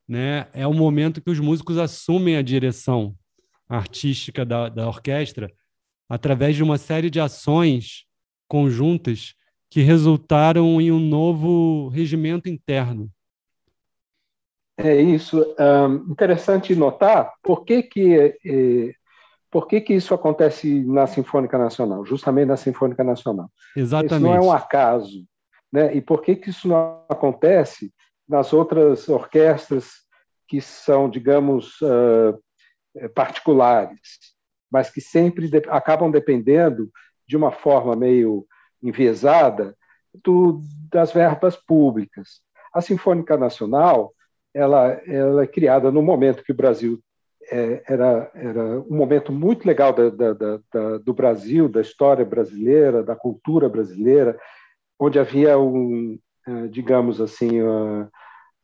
né, 0.08 0.46
é 0.52 0.66
o 0.66 0.72
momento 0.72 1.20
que 1.20 1.30
os 1.30 1.40
músicos 1.40 1.78
assumem 1.78 2.36
a 2.36 2.42
direção 2.42 3.14
artística 3.68 4.44
da, 4.44 4.68
da 4.68 4.86
orquestra 4.86 5.50
através 6.08 6.54
de 6.54 6.62
uma 6.62 6.78
série 6.78 7.10
de 7.10 7.20
ações 7.20 8.04
conjuntas 8.48 9.34
que 9.68 9.80
resultaram 9.80 10.80
em 10.80 10.92
um 10.92 11.00
novo 11.00 11.88
regimento 11.88 12.48
interno. 12.48 13.10
É 14.76 14.94
isso. 15.00 15.42
Um, 15.58 16.12
interessante 16.12 16.76
notar 16.76 17.32
por 17.42 17.64
que 17.64 17.82
que, 17.82 18.38
eh, 18.44 18.94
por 19.50 19.66
que 19.66 19.80
que 19.80 19.94
isso 19.94 20.14
acontece 20.14 20.84
na 20.84 21.06
Sinfônica 21.06 21.56
Nacional, 21.56 22.04
justamente 22.04 22.48
na 22.48 22.56
Sinfônica 22.56 23.02
Nacional. 23.02 23.50
Exatamente. 23.74 24.14
Isso 24.14 24.22
não 24.22 24.34
é 24.34 24.40
um 24.40 24.52
acaso. 24.52 25.24
Né? 25.72 25.96
E 25.96 26.00
por 26.00 26.22
que 26.22 26.36
que 26.36 26.50
isso 26.50 26.68
não 26.68 27.04
acontece 27.08 27.92
nas 28.28 28.52
outras 28.52 29.08
orquestras 29.08 30.04
que 30.48 30.60
são, 30.60 31.08
digamos, 31.08 31.80
uh, 31.82 32.38
particulares, 33.14 34.00
mas 34.70 34.90
que 34.90 35.00
sempre 35.00 35.50
acabam 35.68 36.10
dependendo 36.10 36.90
de 37.26 37.36
uma 37.36 37.52
forma 37.52 37.94
meio 37.96 38.46
enviesada 38.82 39.76
do, 40.24 40.60
das 40.90 41.12
verbas 41.12 41.56
públicas. 41.56 42.40
A 42.72 42.80
Sinfônica 42.80 43.36
Nacional 43.36 44.12
ela, 44.56 44.92
ela 45.06 45.42
é 45.42 45.46
criada 45.46 45.90
no 45.90 46.00
momento 46.00 46.42
que 46.42 46.52
o 46.52 46.56
Brasil 46.56 46.98
é, 47.50 47.82
era, 47.86 48.30
era 48.34 48.80
um 48.80 48.96
momento 48.96 49.30
muito 49.30 49.66
legal 49.66 49.92
da, 49.92 50.08
da, 50.08 50.32
da, 50.32 50.98
do 50.98 51.12
Brasil, 51.12 51.68
da 51.68 51.82
história 51.82 52.24
brasileira, 52.24 53.02
da 53.02 53.14
cultura 53.14 53.68
brasileira, 53.68 54.38
onde 54.98 55.18
havia 55.18 55.58
um, 55.58 56.18
digamos 56.70 57.20
assim, 57.20 57.60
uh, 57.60 58.08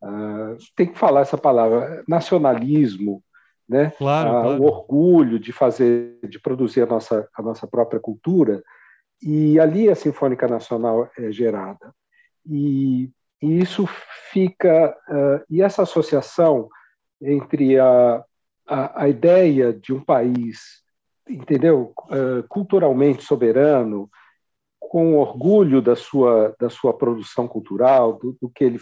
uh, 0.03 0.57
tem 0.77 0.87
que 0.87 0.99
falar 0.99 1.23
essa 1.23 1.39
palavra, 1.39 2.03
nacionalismo, 2.07 3.23
né? 3.69 3.93
Claro, 3.99 4.31
claro. 4.31 4.63
o 4.63 4.67
orgulho 4.67 5.39
de 5.39 5.53
fazer, 5.53 6.19
de 6.29 6.39
produzir 6.39 6.83
a 6.83 6.87
nossa, 6.87 7.29
a 7.37 7.43
nossa 7.43 7.67
própria 7.67 8.01
cultura, 8.01 8.63
e 9.23 9.59
ali 9.59 9.89
a 9.89 9.95
Sinfônica 9.95 10.49
Nacional 10.49 11.11
é 11.17 11.31
gerada. 11.31 11.95
E 12.45 13.11
e 13.43 13.59
isso 13.59 13.87
fica. 14.31 14.97
Uh, 15.09 15.45
e 15.51 15.61
essa 15.61 15.83
associação 15.83 16.69
entre 17.21 17.79
a, 17.79 18.25
a, 18.67 19.03
a, 19.03 19.09
ideia 19.09 19.73
de 19.73 19.93
um 19.93 20.01
país, 20.01 20.81
entendeu? 21.29 21.93
Uh, 22.05 22.47
culturalmente 22.49 23.25
soberano, 23.25 24.09
com 24.93 25.17
orgulho 25.17 25.81
da 25.81 25.97
sua, 25.97 26.55
da 26.61 26.69
sua 26.69 26.93
produção 26.93 27.49
cultural, 27.49 28.13
do, 28.13 28.37
do 28.39 28.51
que 28.51 28.63
ele 28.63 28.79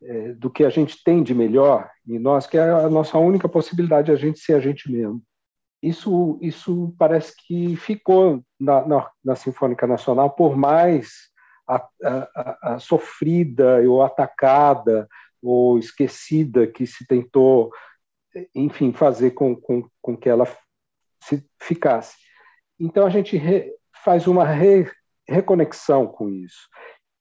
é, 0.00 0.34
do 0.34 0.48
que 0.48 0.64
a 0.64 0.70
gente 0.70 1.02
tem 1.02 1.20
de 1.20 1.34
melhor 1.34 1.90
em 2.06 2.16
nós, 2.16 2.46
que 2.46 2.56
é 2.56 2.70
a 2.70 2.88
nossa 2.88 3.18
única 3.18 3.48
possibilidade 3.48 4.06
de 4.06 4.12
a 4.12 4.14
gente 4.16 4.38
ser 4.38 4.54
a 4.54 4.60
gente 4.60 4.88
mesmo. 4.88 5.20
Isso, 5.82 6.38
isso 6.40 6.94
parece 6.96 7.34
que 7.36 7.74
ficou 7.74 8.40
na, 8.58 8.86
na, 8.86 9.10
na 9.24 9.34
Sinfônica 9.34 9.84
Nacional, 9.84 10.30
por 10.30 10.56
mais 10.56 11.10
a, 11.68 11.88
a, 12.04 12.74
a 12.74 12.78
sofrida 12.78 13.80
ou 13.80 14.00
atacada 14.00 15.08
ou 15.42 15.76
esquecida 15.76 16.68
que 16.68 16.86
se 16.86 17.04
tentou, 17.04 17.72
enfim, 18.54 18.92
fazer 18.92 19.32
com, 19.32 19.56
com, 19.56 19.88
com 20.00 20.16
que 20.16 20.28
ela 20.28 20.46
se 21.20 21.44
ficasse. 21.60 22.14
Então 22.78 23.04
a 23.04 23.10
gente 23.10 23.36
re, 23.36 23.72
faz 24.04 24.28
uma 24.28 24.44
re, 24.44 24.88
reconexão 25.32 26.06
com 26.06 26.28
isso. 26.28 26.68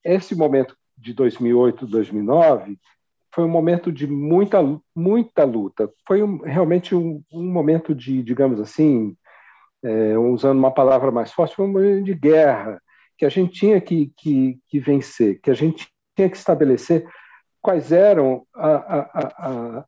Esse 0.03 0.36
momento 0.36 0.75
de 0.98 1.13
2008, 1.13 1.88
2009 1.88 2.77
foi 3.34 3.46
um 3.46 3.50
momento 3.50 3.91
de 3.91 4.06
muita 4.06 4.60
muita 4.96 5.44
luta. 5.44 5.89
Foi 6.08 6.22
um, 6.22 6.39
realmente 6.39 6.94
um, 6.94 7.24
um, 7.32 7.46
momento 7.51 7.96
de, 7.96 8.22
digamos 8.22 8.60
assim, 8.60 9.15
é, 9.84 10.18
usando 10.18 10.60
uma 10.60 10.72
palavra 10.72 11.12
mais 11.12 11.32
forte, 11.32 11.56
foi 11.56 11.65
um 11.65 11.72
momento 11.72 12.03
de 12.03 12.13
guerra 12.13 12.82
que 13.18 13.25
a 13.25 13.30
gente 13.30 13.53
tinha 13.53 13.80
que, 13.80 14.12
que, 14.18 14.60
que 14.68 14.80
vencer, 14.80 15.39
que 15.41 15.50
a 15.50 15.53
gente 15.53 15.88
tinha 16.15 16.30
que 16.30 16.38
estabelecer 16.38 17.08
quais 17.62 17.91
eram 17.91 18.46
a, 18.53 18.72
a, 18.72 19.00
a, 19.80 19.86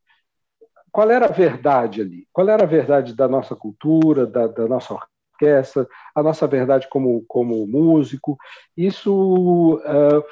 qual 0.92 1.10
era 1.10 1.25
a 1.25 1.32
verdade 1.32 2.01
ali, 2.01 2.27
qual 2.32 2.48
era 2.48 2.63
a 2.63 2.68
verdade 2.68 3.15
da 3.15 3.27
nossa 3.27 3.56
cultura, 3.56 4.27
da, 4.27 4.46
da 4.48 4.68
nossa 4.68 4.96
orquestra, 5.44 5.88
a 6.16 6.24
nossa 6.24 6.48
verdade 6.48 6.88
como, 6.90 7.24
como 7.28 7.68
músico. 7.68 8.38
Isso 8.76 9.76
uh, 9.76 10.24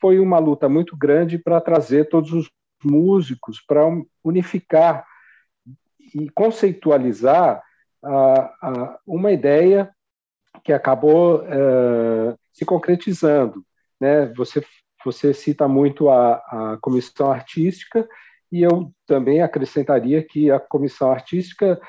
foi 0.00 0.18
uma 0.18 0.38
luta 0.38 0.68
muito 0.68 0.96
grande 0.96 1.38
para 1.38 1.60
trazer 1.60 2.08
todos 2.08 2.32
os 2.32 2.50
músicos 2.82 3.60
para 3.66 3.82
unificar 4.22 5.06
e 6.14 6.28
conceitualizar 6.30 7.62
uh, 8.02 8.68
uh, 8.68 8.96
uma 9.06 9.32
ideia 9.32 9.90
que 10.62 10.72
acabou 10.72 11.42
uh, 11.42 12.38
se 12.52 12.64
concretizando. 12.64 13.64
Né? 14.00 14.26
Você, 14.36 14.64
você 15.04 15.34
cita 15.34 15.68
muito 15.68 16.08
a, 16.08 16.34
a 16.34 16.78
comissão 16.80 17.30
artística, 17.30 18.08
e 18.52 18.62
eu 18.62 18.92
também 19.04 19.42
acrescentaria 19.42 20.22
que 20.22 20.48
a 20.50 20.60
comissão 20.60 21.10
artística 21.10 21.80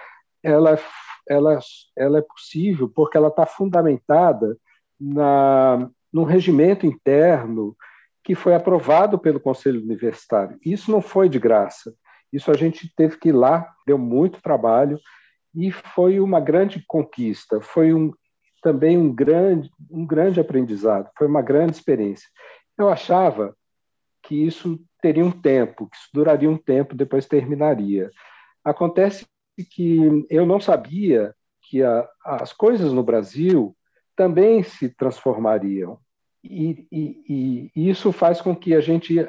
ela, 0.41 0.79
ela, 1.27 1.59
ela 1.97 2.19
é 2.19 2.21
possível 2.21 2.89
porque 2.89 3.17
ela 3.17 3.29
está 3.29 3.45
fundamentada 3.45 4.57
na, 4.99 5.89
num 6.11 6.23
regimento 6.23 6.85
interno 6.85 7.75
que 8.23 8.33
foi 8.33 8.55
aprovado 8.55 9.19
pelo 9.19 9.39
Conselho 9.39 9.81
Universitário. 9.81 10.57
Isso 10.65 10.91
não 10.91 11.01
foi 11.01 11.29
de 11.29 11.39
graça. 11.39 11.93
Isso 12.33 12.49
a 12.51 12.55
gente 12.55 12.91
teve 12.95 13.17
que 13.17 13.29
ir 13.29 13.33
lá, 13.33 13.71
deu 13.85 13.97
muito 13.97 14.41
trabalho 14.41 14.99
e 15.53 15.71
foi 15.71 16.19
uma 16.19 16.39
grande 16.39 16.83
conquista. 16.87 17.61
Foi 17.61 17.93
um, 17.93 18.11
também 18.61 18.97
um 18.97 19.13
grande, 19.13 19.69
um 19.91 20.05
grande 20.05 20.39
aprendizado. 20.39 21.09
Foi 21.17 21.27
uma 21.27 21.41
grande 21.41 21.73
experiência. 21.73 22.27
Eu 22.77 22.89
achava 22.89 23.55
que 24.23 24.35
isso 24.35 24.79
teria 25.01 25.23
um 25.23 25.31
tempo, 25.31 25.87
que 25.87 25.95
isso 25.95 26.09
duraria 26.13 26.49
um 26.49 26.57
tempo, 26.57 26.95
depois 26.95 27.27
terminaria. 27.27 28.09
Acontece 28.63 29.25
que 29.63 30.25
eu 30.29 30.45
não 30.45 30.59
sabia 30.59 31.33
que 31.61 31.81
a, 31.81 32.07
as 32.23 32.51
coisas 32.51 32.91
no 32.91 33.03
Brasil 33.03 33.75
também 34.15 34.63
se 34.63 34.89
transformariam. 34.89 35.99
E, 36.43 36.87
e, 36.91 37.71
e, 37.75 37.89
isso 37.89 38.11
faz 38.11 38.41
com 38.41 38.55
que 38.55 38.75
a 38.75 38.81
gente 38.81 39.27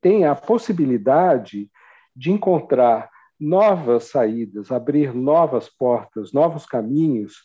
tenha 0.00 0.32
a 0.32 0.36
possibilidade 0.36 1.70
de 2.14 2.30
encontrar 2.30 3.10
novas 3.38 4.04
saídas, 4.04 4.70
abrir 4.70 5.14
novas 5.14 5.68
portas, 5.68 6.32
novos 6.32 6.66
caminhos 6.66 7.44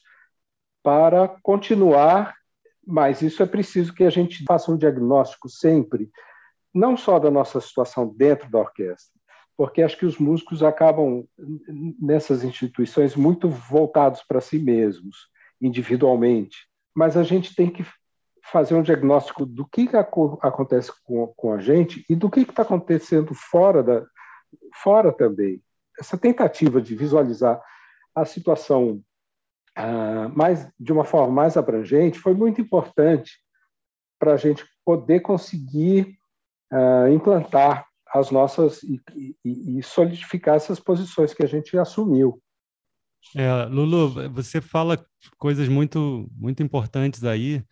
para 0.83 1.27
continuar, 1.43 2.35
mas 2.85 3.21
isso 3.21 3.43
é 3.43 3.45
preciso 3.45 3.93
que 3.93 4.03
a 4.03 4.09
gente 4.09 4.43
faça 4.45 4.71
um 4.71 4.77
diagnóstico 4.77 5.49
sempre, 5.49 6.09
não 6.73 6.95
só 6.95 7.19
da 7.19 7.29
nossa 7.29 7.59
situação 7.59 8.07
dentro 8.07 8.49
da 8.49 8.59
orquestra, 8.59 9.18
porque 9.59 9.81
acho 9.81 9.97
que 9.97 10.05
os 10.05 10.17
músicos 10.17 10.63
acabam 10.63 11.27
nessas 12.01 12.45
instituições 12.45 13.13
muito 13.13 13.49
voltados 13.49 14.23
para 14.23 14.39
si 14.39 14.57
mesmos, 14.57 15.27
individualmente, 15.59 16.65
mas 16.95 17.17
a 17.17 17.23
gente 17.23 17.53
tem 17.53 17.69
que 17.69 17.85
fazer 18.49 18.73
um 18.73 18.81
diagnóstico 18.81 19.45
do 19.45 19.67
que, 19.67 19.85
que 19.85 19.97
acontece 19.97 20.93
com, 21.03 21.27
com, 21.35 21.51
a 21.51 21.59
gente 21.59 22.05
e 22.09 22.15
do 22.15 22.29
que 22.29 22.39
está 22.39 22.61
acontecendo 22.61 23.33
fora, 23.33 23.83
da, 23.83 24.05
fora 24.81 25.11
também. 25.11 25.61
Essa 25.99 26.17
tentativa 26.17 26.81
de 26.81 26.95
visualizar 26.95 27.61
a 28.15 28.23
situação 28.23 29.03
ah, 29.75 30.31
mais, 30.33 30.71
de 30.79 30.93
uma 30.93 31.03
forma 31.03 31.33
mais 31.33 31.57
abrangente 31.57 32.17
foi 32.17 32.33
muito 32.33 32.61
importante 32.61 33.33
para 34.17 34.35
a 34.35 34.37
gente 34.37 34.63
poder 34.85 35.19
conseguir 35.19 36.17
ah, 36.71 37.09
implantar 37.09 37.88
as 38.13 38.31
nossas 38.31 38.81
e, 38.83 38.99
e, 39.15 39.79
e, 39.79 39.83
solidificar 39.83 40.55
essas 40.55 40.79
posições 40.79 41.33
que 41.33 41.43
a 41.43 41.47
gente 41.47 41.77
assumiu. 41.77 42.41
É, 43.35 43.65
Lulu, 43.65 44.31
você 44.31 44.61
fala 44.61 45.03
coisas 45.37 45.67
muito 45.67 46.29
muito 46.35 46.63
importantes 46.63 47.23
aí 47.23 47.63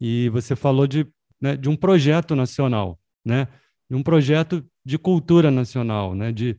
e 0.00 0.28
você 0.28 0.54
falou 0.54 0.86
de, 0.86 1.06
né, 1.40 1.56
de 1.56 1.68
um 1.68 1.76
projeto 1.76 2.34
nacional, 2.34 2.98
né? 3.24 3.48
De 3.88 3.96
um 3.96 4.02
projeto 4.02 4.64
de 4.84 4.98
cultura 4.98 5.50
nacional, 5.50 6.14
né? 6.14 6.32
De, 6.32 6.58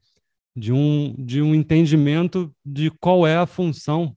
de, 0.56 0.72
um, 0.72 1.16
de 1.18 1.42
um 1.42 1.54
entendimento 1.54 2.54
de 2.66 2.90
qual 2.90 3.28
é 3.28 3.36
a 3.36 3.46
função 3.46 4.16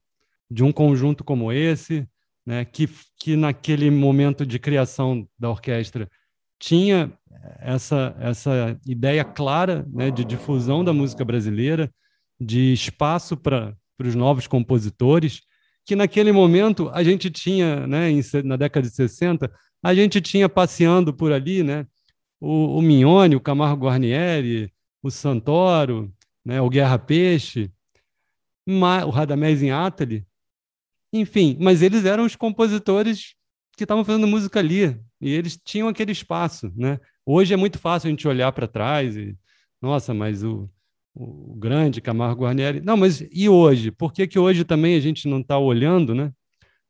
de 0.51 0.63
um 0.63 0.73
conjunto 0.73 1.25
como 1.25 1.53
esse, 1.53 2.09
né? 2.45 2.65
Que, 2.65 2.89
que 3.19 3.37
naquele 3.37 3.91
momento 3.91 4.47
de 4.47 4.59
criação 4.59 5.29
da 5.39 5.51
orquestra 5.51 6.09
tinha 6.59 7.13
essa, 7.61 8.17
essa 8.19 8.79
ideia 8.87 9.25
clara 9.25 9.87
né, 9.93 10.11
de 10.11 10.25
difusão 10.25 10.85
da 10.85 10.93
música 10.93 11.25
brasileira, 11.25 11.93
de 12.41 12.73
espaço 12.73 13.37
para 13.37 13.75
os 13.99 14.15
novos 14.15 14.47
compositores, 14.47 15.43
que 15.85 15.97
naquele 15.97 16.33
momento 16.33 16.91
a 16.93 17.03
gente 17.03 17.31
tinha, 17.31 17.87
né, 17.87 18.11
em, 18.11 18.21
na 18.45 18.57
década 18.57 18.87
de 18.87 18.95
60, 18.95 19.51
a 19.83 19.95
gente 19.95 20.21
tinha 20.21 20.49
passeando 20.49 21.15
por 21.15 21.33
ali, 21.33 21.63
né, 21.63 21.87
o, 22.41 22.79
o 22.79 22.83
Mignone, 22.83 23.37
o 23.37 23.41
Camargo 23.41 23.87
Guarnieri, 23.87 24.73
o 25.03 25.11
Santoro, 25.11 26.13
né, 26.45 26.61
o 26.61 26.69
Guerra 26.69 26.99
Peixe, 26.99 27.71
o 28.67 29.11
Radamés 29.11 29.63
Atali, 29.63 30.27
enfim, 31.13 31.57
mas 31.61 31.83
eles 31.83 32.05
eram 32.05 32.25
os 32.25 32.35
compositores 32.35 33.35
que 33.77 33.85
estavam 33.85 34.05
fazendo 34.05 34.27
música 34.27 34.59
ali, 34.59 34.99
e 35.21 35.31
eles 35.31 35.59
tinham 35.63 35.89
aquele 35.89 36.13
espaço, 36.13 36.73
né? 36.77 37.01
Hoje 37.25 37.55
é 37.55 37.57
muito 37.57 37.79
fácil 37.79 38.09
a 38.09 38.11
gente 38.11 38.29
olhar 38.29 38.53
para 38.53 38.69
trás 38.69 39.17
e, 39.17 39.37
nossa, 39.81 40.15
mas 40.15 40.45
o, 40.45 40.71
o 41.15 41.55
grande 41.57 42.01
Camargo 42.01 42.43
Guarnieri. 42.43 42.81
Não, 42.81 42.97
mas 42.97 43.27
e 43.33 43.49
hoje? 43.49 43.91
Por 43.91 44.13
que, 44.13 44.27
que 44.27 44.39
hoje 44.39 44.65
também 44.65 44.97
a 44.97 45.01
gente 45.01 45.27
não 45.27 45.41
está 45.41 45.59
olhando, 45.59 46.15
né? 46.15 46.33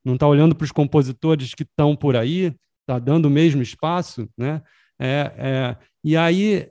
Não 0.04 0.14
está 0.14 0.26
olhando 0.26 0.54
para 0.54 0.64
os 0.64 0.72
compositores 0.72 1.54
que 1.54 1.62
estão 1.62 1.96
por 1.96 2.16
aí, 2.16 2.54
está 2.82 2.98
dando 2.98 3.26
o 3.26 3.30
mesmo 3.30 3.62
espaço, 3.62 4.28
né? 4.36 4.62
É, 4.98 5.32
é, 5.36 5.76
e 6.02 6.16
aí, 6.16 6.68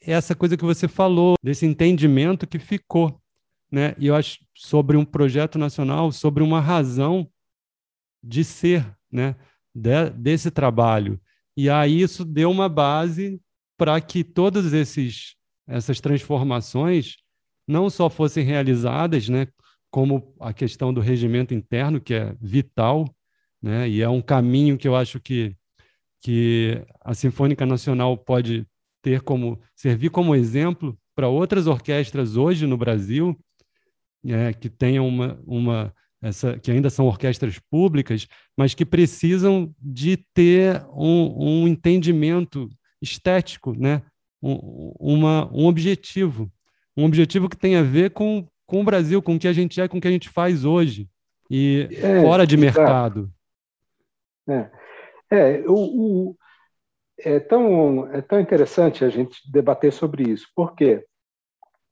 essa 0.00 0.34
coisa 0.34 0.56
que 0.56 0.64
você 0.64 0.88
falou, 0.88 1.34
desse 1.42 1.66
entendimento 1.66 2.46
que 2.46 2.58
ficou, 2.58 3.20
né? 3.70 3.94
E 3.98 4.06
eu 4.06 4.14
acho 4.14 4.38
sobre 4.54 4.96
um 4.96 5.04
projeto 5.04 5.58
nacional, 5.58 6.12
sobre 6.12 6.42
uma 6.42 6.60
razão 6.60 7.28
de 8.22 8.44
ser, 8.44 8.86
né? 9.10 9.36
De, 9.78 10.10
desse 10.10 10.50
trabalho. 10.50 11.20
E 11.56 11.70
aí 11.70 12.00
isso 12.00 12.24
deu 12.24 12.50
uma 12.50 12.68
base 12.68 13.40
para 13.76 14.00
que 14.00 14.24
todos 14.24 14.72
esses 14.72 15.36
essas 15.68 16.00
transformações 16.00 17.16
não 17.66 17.90
só 17.90 18.08
fossem 18.08 18.42
realizadas, 18.42 19.28
né, 19.28 19.46
como 19.90 20.34
a 20.40 20.52
questão 20.52 20.92
do 20.92 21.00
regimento 21.00 21.52
interno, 21.52 22.00
que 22.00 22.14
é 22.14 22.34
vital, 22.40 23.04
né, 23.60 23.86
e 23.88 24.00
é 24.00 24.08
um 24.08 24.22
caminho 24.22 24.78
que 24.78 24.88
eu 24.88 24.96
acho 24.96 25.20
que, 25.20 25.54
que 26.22 26.82
a 27.02 27.12
Sinfônica 27.12 27.66
Nacional 27.66 28.16
pode 28.16 28.66
ter 29.02 29.20
como 29.20 29.60
servir 29.76 30.10
como 30.10 30.34
exemplo 30.34 30.98
para 31.14 31.28
outras 31.28 31.66
orquestras 31.66 32.36
hoje 32.36 32.66
no 32.66 32.78
Brasil, 32.78 33.38
é, 34.26 34.52
que 34.52 34.70
tenham 34.70 35.06
uma, 35.06 35.38
uma 35.46 35.94
essa, 36.20 36.58
que 36.58 36.70
ainda 36.70 36.90
são 36.90 37.06
orquestras 37.06 37.58
públicas, 37.58 38.26
mas 38.56 38.74
que 38.74 38.84
precisam 38.84 39.72
de 39.80 40.16
ter 40.34 40.84
um, 40.92 41.62
um 41.62 41.68
entendimento 41.68 42.68
estético, 43.00 43.72
né, 43.78 44.02
um, 44.42 44.92
uma, 44.98 45.48
um 45.52 45.66
objetivo, 45.66 46.50
um 46.96 47.04
objetivo 47.04 47.48
que 47.48 47.56
tem 47.56 47.76
a 47.76 47.82
ver 47.82 48.10
com, 48.10 48.46
com 48.66 48.80
o 48.80 48.84
Brasil, 48.84 49.22
com 49.22 49.36
o 49.36 49.38
que 49.38 49.48
a 49.48 49.52
gente 49.52 49.80
é, 49.80 49.88
com 49.88 49.98
o 49.98 50.00
que 50.00 50.08
a 50.08 50.12
gente 50.12 50.28
faz 50.28 50.64
hoje, 50.64 51.08
e 51.50 51.88
é, 51.92 52.20
fora 52.20 52.46
de 52.46 52.56
mercado. 52.56 53.30
É, 54.48 54.70
é, 55.30 55.64
o, 55.66 55.74
o, 56.30 56.36
é, 57.20 57.38
tão, 57.38 58.12
é 58.12 58.20
tão 58.20 58.40
interessante 58.40 59.04
a 59.04 59.08
gente 59.08 59.40
debater 59.50 59.92
sobre 59.92 60.30
isso, 60.30 60.48
porque 60.54 61.04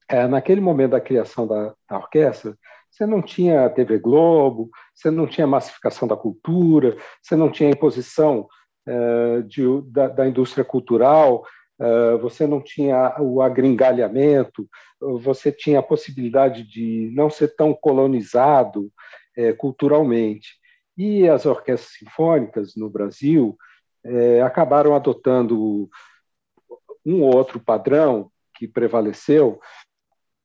é, 0.09 0.27
naquele 0.27 0.61
momento 0.61 0.93
da 0.93 1.01
criação 1.01 1.47
da, 1.47 1.75
da 1.89 1.99
orquestra, 1.99 2.57
você 2.97 3.05
não 3.05 3.21
tinha 3.21 3.69
TV 3.69 3.99
Globo, 3.99 4.71
você 4.95 5.11
não 5.11 5.27
tinha 5.27 5.47
massificação 5.47 6.09
da 6.09 6.17
cultura, 6.17 6.97
você 7.21 7.37
não 7.37 7.51
tinha 7.51 7.71
imposição 7.71 8.49
é, 8.87 9.43
de, 9.43 9.63
da, 9.91 10.09
da, 10.09 10.27
indústria 10.27 10.65
cultural, 10.65 11.45
eh, 11.79 12.17
você 12.17 12.47
não 12.47 12.61
tinha 12.61 13.17
o 13.21 13.43
agringalhamento, 13.43 14.67
você 14.99 15.53
tinha 15.53 15.81
a 15.81 15.83
possibilidade 15.83 16.63
de 16.63 17.11
não 17.15 17.29
ser 17.29 17.55
tão 17.55 17.75
colonizado 17.75 18.91
eh, 19.37 19.53
culturalmente. 19.53 20.57
E 20.97 21.29
as 21.29 21.45
orquestras 21.45 21.99
sinfônicas 21.99 22.75
no 22.77 22.89
Brasil 22.89 23.57
eh, 24.05 24.41
acabaram 24.41 24.95
adotando 24.95 25.89
um 27.05 27.23
outro 27.23 27.61
padrão 27.61 28.31
que 28.55 28.67
prevaleceu, 28.67 29.61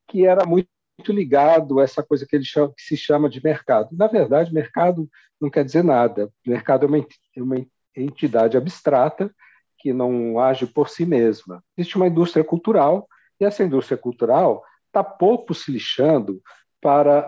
que 0.09 0.25
era 0.25 0.45
muito 0.45 0.67
ligado 1.09 1.79
a 1.79 1.83
essa 1.83 2.03
coisa 2.03 2.25
que, 2.25 2.35
ele 2.35 2.43
chama, 2.43 2.73
que 2.75 2.83
se 2.83 2.97
chama 2.97 3.29
de 3.29 3.41
mercado. 3.41 3.89
Na 3.93 4.07
verdade, 4.07 4.53
mercado 4.53 5.09
não 5.39 5.49
quer 5.49 5.63
dizer 5.63 5.83
nada. 5.83 6.29
Mercado 6.45 6.85
é 6.85 6.87
uma, 6.89 6.97
é 6.97 7.41
uma 7.41 7.65
entidade 7.95 8.57
abstrata 8.57 9.33
que 9.77 9.91
não 9.93 10.39
age 10.39 10.67
por 10.67 10.89
si 10.89 11.05
mesma. 11.05 11.63
Existe 11.77 11.95
uma 11.95 12.07
indústria 12.07 12.43
cultural 12.43 13.07
e 13.39 13.45
essa 13.45 13.63
indústria 13.63 13.97
cultural 13.97 14.63
está 14.87 15.03
pouco 15.03 15.53
se 15.53 15.71
lixando 15.71 16.41
para 16.81 17.19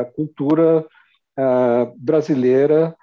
a 0.00 0.04
cultura 0.06 0.80
uh, 0.80 1.94
brasileira 1.98 2.96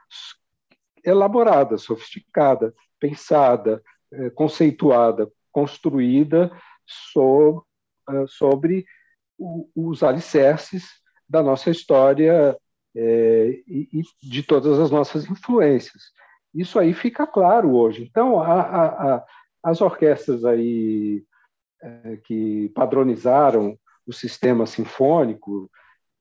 elaborada, 1.04 1.78
sofisticada, 1.78 2.74
pensada, 3.00 3.84
uh, 4.12 4.32
conceituada, 4.32 5.32
construída 5.52 6.52
sobre, 6.86 7.62
uh, 8.10 8.28
sobre 8.28 8.86
os 9.76 10.04
alicerces 10.04 10.86
da 11.28 11.42
nossa 11.42 11.70
história 11.70 12.58
eh, 12.96 13.62
e, 13.68 13.90
e 13.92 14.30
de 14.30 14.44
todas 14.44 14.80
as 14.80 14.92
nossas 14.92 15.30
influências. 15.30 16.04
Isso 16.54 16.78
aí 16.78 16.94
fica 16.94 17.26
claro 17.26 17.76
hoje. 17.76 18.04
Então, 18.04 18.40
a, 18.40 18.62
a, 18.62 19.16
a, 19.16 19.26
as 19.64 19.82
orquestras 19.82 20.46
aí 20.46 21.24
é, 21.82 22.18
que 22.24 22.70
padronizaram 22.70 23.78
o 24.06 24.14
sistema 24.14 24.66
sinfônico, 24.66 25.70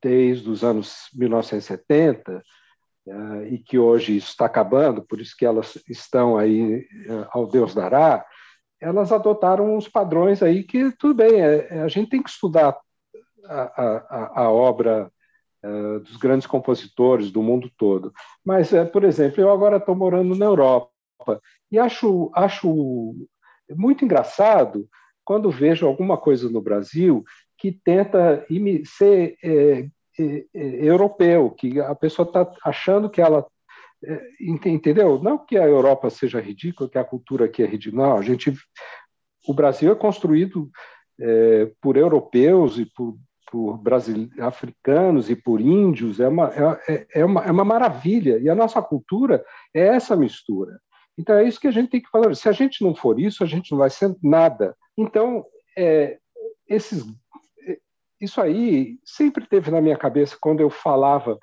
desde 0.03 0.51
os 0.51 0.65
anos 0.65 1.09
1970 1.15 2.43
uh, 3.07 3.47
e 3.47 3.59
que 3.59 3.79
hoje 3.79 4.17
está 4.17 4.47
acabando, 4.47 5.03
por 5.03 5.21
isso 5.21 5.37
que 5.37 5.47
elas 5.47 5.81
estão 5.89 6.37
aí 6.37 6.79
uh, 7.07 7.27
ao 7.31 7.47
Deus 7.47 7.75
dará, 7.75 8.25
elas 8.81 9.13
adotaram 9.13 9.77
uns 9.77 9.89
padrões 9.89 10.43
aí 10.43 10.65
que, 10.65 10.91
tudo 10.97 11.15
bem, 11.15 11.41
é, 11.41 11.69
é 11.71 11.83
a 11.83 11.89
gente 11.89 12.11
tem 12.11 12.23
que 12.23 12.31
estudar 12.31 12.77
a, 13.46 14.42
a, 14.42 14.50
obra 14.50 15.11
uh, 15.64 16.00
dos 16.00 16.16
grandes 16.16 16.46
compositores 16.46 17.31
do 17.31 17.42
mundo 17.42 17.70
todo. 17.76 18.12
Mas, 18.44 18.72
uh, 18.72 18.87
por 18.87 19.05
exemplo, 19.05 19.40
eu 19.40 19.50
agora 19.50 19.76
estou 19.76 19.94
morando 19.94 20.35
na 20.35 20.46
Europa 20.46 20.90
e 21.70 21.78
acho, 21.78 22.31
acho 22.35 23.14
muito 23.70 24.05
engraçado 24.05 24.88
quando 25.24 25.50
vejo 25.50 25.87
alguma 25.87 26.16
coisa 26.16 26.48
no 26.50 26.61
Brasil 26.61 27.24
que 27.57 27.70
tenta 27.70 28.44
ser 28.85 29.37
é, 29.42 29.88
é, 30.18 30.46
europeu, 30.52 31.50
que 31.50 31.81
a 31.81 31.94
pessoa 31.94 32.26
está 32.26 32.52
achando 32.64 33.09
que 33.09 33.20
ela 33.20 33.46
entendeu? 34.40 35.22
Não 35.22 35.38
que 35.38 35.57
a 35.57 35.64
Europa 35.64 36.11
seja 36.11 36.40
ridícula, 36.40 36.90
que 36.90 36.98
a 36.98 37.05
cultura 37.05 37.44
aqui 37.44 37.62
é 37.62 37.66
ridícula. 37.66 38.09
Não, 38.09 38.18
a 38.18 38.22
gente, 38.22 38.52
o 39.46 39.55
Brasil 39.55 39.92
é 39.92 39.94
construído 39.94 40.68
é, 41.20 41.70
por 41.81 41.96
europeus 41.96 42.78
e 42.78 42.87
por, 42.87 43.16
por 43.53 43.79
africanos 44.41 45.29
e 45.29 45.37
por 45.37 45.61
índios. 45.61 46.19
É 46.19 46.27
uma, 46.27 46.51
é, 46.88 47.07
é, 47.17 47.25
uma, 47.25 47.45
é 47.45 47.51
uma 47.51 47.67
maravilha. 47.67 48.38
E 48.38 48.49
a 48.49 48.55
nossa 48.55 48.81
cultura 48.81 49.45
é 49.75 49.88
essa 49.88 50.17
mistura. 50.17 50.81
Então 51.19 51.37
é 51.37 51.45
isso 51.45 51.61
que 51.61 51.69
a 51.69 51.73
gente 51.73 51.91
tem 51.91 52.01
que 52.01 52.09
fazer. 52.09 52.35
Se 52.35 52.49
a 52.49 52.53
gente 52.53 52.83
não 52.83 52.95
for 52.95 53.21
isso, 53.21 53.45
a 53.45 53.47
gente 53.47 53.71
não 53.71 53.79
vai 53.79 53.91
ser 53.91 54.17
nada. 54.23 54.75
Então, 54.97 55.45
é, 55.77 56.19
esses, 56.67 57.05
isso 58.19 58.41
aí 58.41 58.99
sempre 59.05 59.47
teve 59.47 59.71
na 59.71 59.83
minha 59.83 59.99
cabeça 59.99 60.38
quando 60.41 60.61
eu 60.61 60.71
falava 60.71 61.38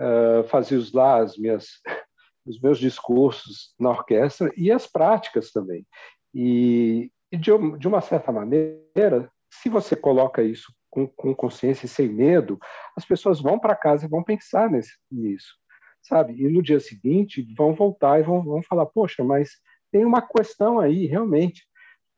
uh, 0.00 0.42
fazia 0.48 0.76
os 0.76 0.92
lá 0.92 1.18
as 1.18 1.36
minhas, 1.36 1.68
os 2.44 2.60
meus 2.60 2.78
discursos 2.78 3.74
na 3.78 3.90
orquestra 3.90 4.50
e 4.56 4.72
as 4.72 4.88
práticas 4.88 5.52
também. 5.52 5.86
E, 6.34 7.12
e 7.30 7.36
de, 7.36 7.50
de, 7.78 7.86
uma 7.86 8.00
certa 8.00 8.32
maneira, 8.32 9.30
se 9.52 9.68
você 9.68 9.94
coloca 9.94 10.42
isso 10.42 10.72
com, 10.94 11.08
com 11.08 11.34
consciência 11.34 11.86
e 11.86 11.88
sem 11.88 12.08
medo, 12.08 12.56
as 12.96 13.04
pessoas 13.04 13.40
vão 13.40 13.58
para 13.58 13.74
casa 13.74 14.06
e 14.06 14.08
vão 14.08 14.22
pensar 14.22 14.70
nesse, 14.70 14.92
nisso, 15.10 15.56
sabe? 16.00 16.40
E 16.40 16.48
no 16.48 16.62
dia 16.62 16.78
seguinte 16.78 17.44
vão 17.56 17.74
voltar 17.74 18.20
e 18.20 18.22
vão, 18.22 18.44
vão 18.44 18.62
falar: 18.62 18.86
poxa, 18.86 19.24
mas 19.24 19.50
tem 19.90 20.04
uma 20.04 20.22
questão 20.22 20.78
aí, 20.78 21.06
realmente. 21.06 21.64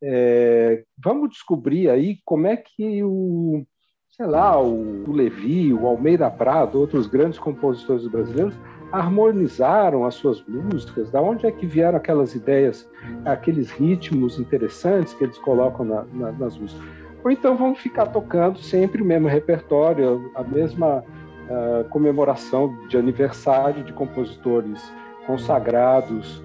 É, 0.03 0.85
vamos 1.03 1.31
descobrir 1.31 1.89
aí 1.89 2.19
como 2.23 2.47
é 2.47 2.55
que 2.55 3.03
o, 3.03 3.65
sei 4.11 4.27
lá, 4.27 4.61
o, 4.61 5.11
Levi, 5.11 5.73
o 5.73 5.87
Almeida 5.87 6.31
Prado, 6.31 6.79
outros 6.79 7.07
grandes 7.07 7.39
compositores 7.39 8.07
brasileiros 8.07 8.55
harmonizaram 8.93 10.05
as 10.05 10.15
suas 10.15 10.45
músicas, 10.47 11.11
da 11.11 11.21
onde 11.23 11.47
é 11.47 11.51
que 11.51 11.67
vieram 11.67 11.97
aquelas 11.97 12.35
ideias, 12.35 12.89
aqueles 13.25 13.71
ritmos 13.71 14.39
interessantes 14.39 15.15
que 15.15 15.25
eles 15.25 15.39
colocam 15.39 15.85
na, 15.87 16.05
na, 16.13 16.33
nas 16.33 16.59
músicas. 16.59 17.06
Ou 17.27 17.33
então 17.33 17.57
vão 17.57 17.75
ficar 17.75 18.07
tocando 18.07 18.63
sempre 18.63 19.03
o 19.03 19.05
mesmo 19.05 19.27
repertório, 19.27 20.31
a 20.33 20.45
mesma 20.45 21.01
uh, 21.01 21.89
comemoração 21.89 22.87
de 22.87 22.97
aniversário 22.97 23.83
de 23.83 23.93
compositores 23.93 24.81
consagrados 25.27 26.41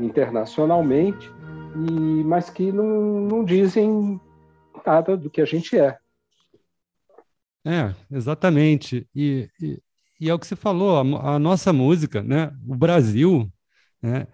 internacionalmente, 0.00 1.30
e, 1.76 2.24
mas 2.24 2.50
que 2.50 2.72
não, 2.72 2.84
não 2.84 3.44
dizem 3.44 4.20
nada 4.84 5.16
do 5.16 5.30
que 5.30 5.40
a 5.40 5.44
gente 5.44 5.78
é. 5.78 5.96
É, 7.64 7.94
exatamente. 8.10 9.08
E, 9.14 9.48
e, 9.62 9.80
e, 10.20 10.28
é 10.28 10.34
o 10.34 10.40
que 10.40 10.46
você 10.48 10.56
falou, 10.56 10.96
a, 10.96 11.34
a, 11.36 11.38
nossa 11.38 11.72
música, 11.72 12.20
né? 12.20 12.52
O 12.66 12.74
Brasil 12.74 13.48
né? 14.02 14.26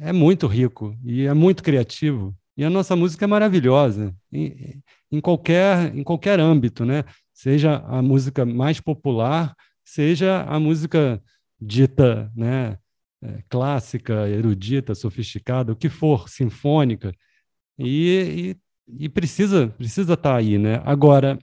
é 0.00 0.12
muito 0.12 0.46
rico 0.46 0.96
e 1.04 1.26
é 1.26 1.34
muito 1.34 1.60
criativo. 1.60 2.32
E 2.62 2.64
a 2.64 2.70
nossa 2.70 2.94
música 2.94 3.24
é 3.24 3.26
maravilhosa 3.26 4.14
em, 4.32 4.80
em, 5.10 5.20
qualquer, 5.20 5.92
em 5.96 6.04
qualquer 6.04 6.38
âmbito, 6.38 6.84
né? 6.84 7.02
Seja 7.34 7.78
a 7.78 8.00
música 8.00 8.46
mais 8.46 8.78
popular, 8.78 9.52
seja 9.84 10.44
a 10.44 10.60
música 10.60 11.20
dita, 11.60 12.30
né? 12.36 12.78
É, 13.20 13.42
clássica, 13.48 14.28
erudita, 14.28 14.94
sofisticada, 14.94 15.72
o 15.72 15.76
que 15.76 15.88
for, 15.88 16.28
sinfônica. 16.28 17.12
E, 17.76 18.56
e, 18.88 19.04
e 19.06 19.08
precisa 19.08 19.66
precisa 19.76 20.14
estar 20.14 20.30
tá 20.30 20.36
aí, 20.36 20.56
né? 20.56 20.80
Agora 20.84 21.36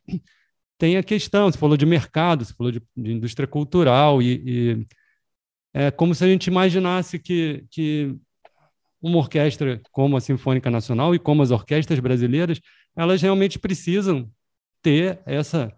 tem 0.78 0.96
a 0.96 1.04
questão, 1.04 1.52
você 1.52 1.58
falou 1.58 1.76
de 1.76 1.86
mercado, 1.86 2.46
você 2.46 2.54
falou 2.54 2.72
de, 2.72 2.82
de 2.96 3.12
indústria 3.12 3.46
cultural, 3.46 4.22
e, 4.22 4.42
e, 4.46 4.88
é 5.74 5.92
como 5.92 6.16
se 6.16 6.24
a 6.24 6.28
gente 6.28 6.48
imaginasse 6.48 7.20
que, 7.20 7.66
que 7.70 8.16
uma 9.02 9.18
orquestra 9.18 9.82
como 9.92 10.18
a 10.18 10.22
Sinfônica 10.22 10.70
Nacional 10.70 11.16
e 11.16 11.20
como 11.20 11.42
as 11.42 11.52
orquestras 11.52 12.00
brasileiras, 12.00 12.60
elas 12.96 13.22
realmente 13.22 13.58
precisam 13.58 14.30
ter 14.82 15.20
essa, 15.26 15.74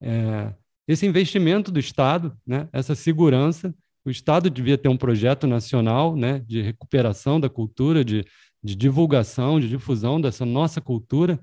é, 0.00 0.52
esse 0.86 1.06
investimento 1.06 1.70
do 1.70 1.80
Estado, 1.80 2.36
né, 2.46 2.68
essa 2.72 2.94
segurança. 2.94 3.74
O 4.04 4.10
Estado 4.10 4.50
devia 4.50 4.78
ter 4.78 4.88
um 4.88 4.96
projeto 4.96 5.46
nacional 5.46 6.14
né, 6.14 6.40
de 6.46 6.60
recuperação 6.60 7.40
da 7.40 7.48
cultura, 7.48 8.04
de, 8.04 8.24
de 8.62 8.74
divulgação, 8.74 9.58
de 9.58 9.68
difusão 9.68 10.20
dessa 10.20 10.44
nossa 10.44 10.80
cultura, 10.80 11.40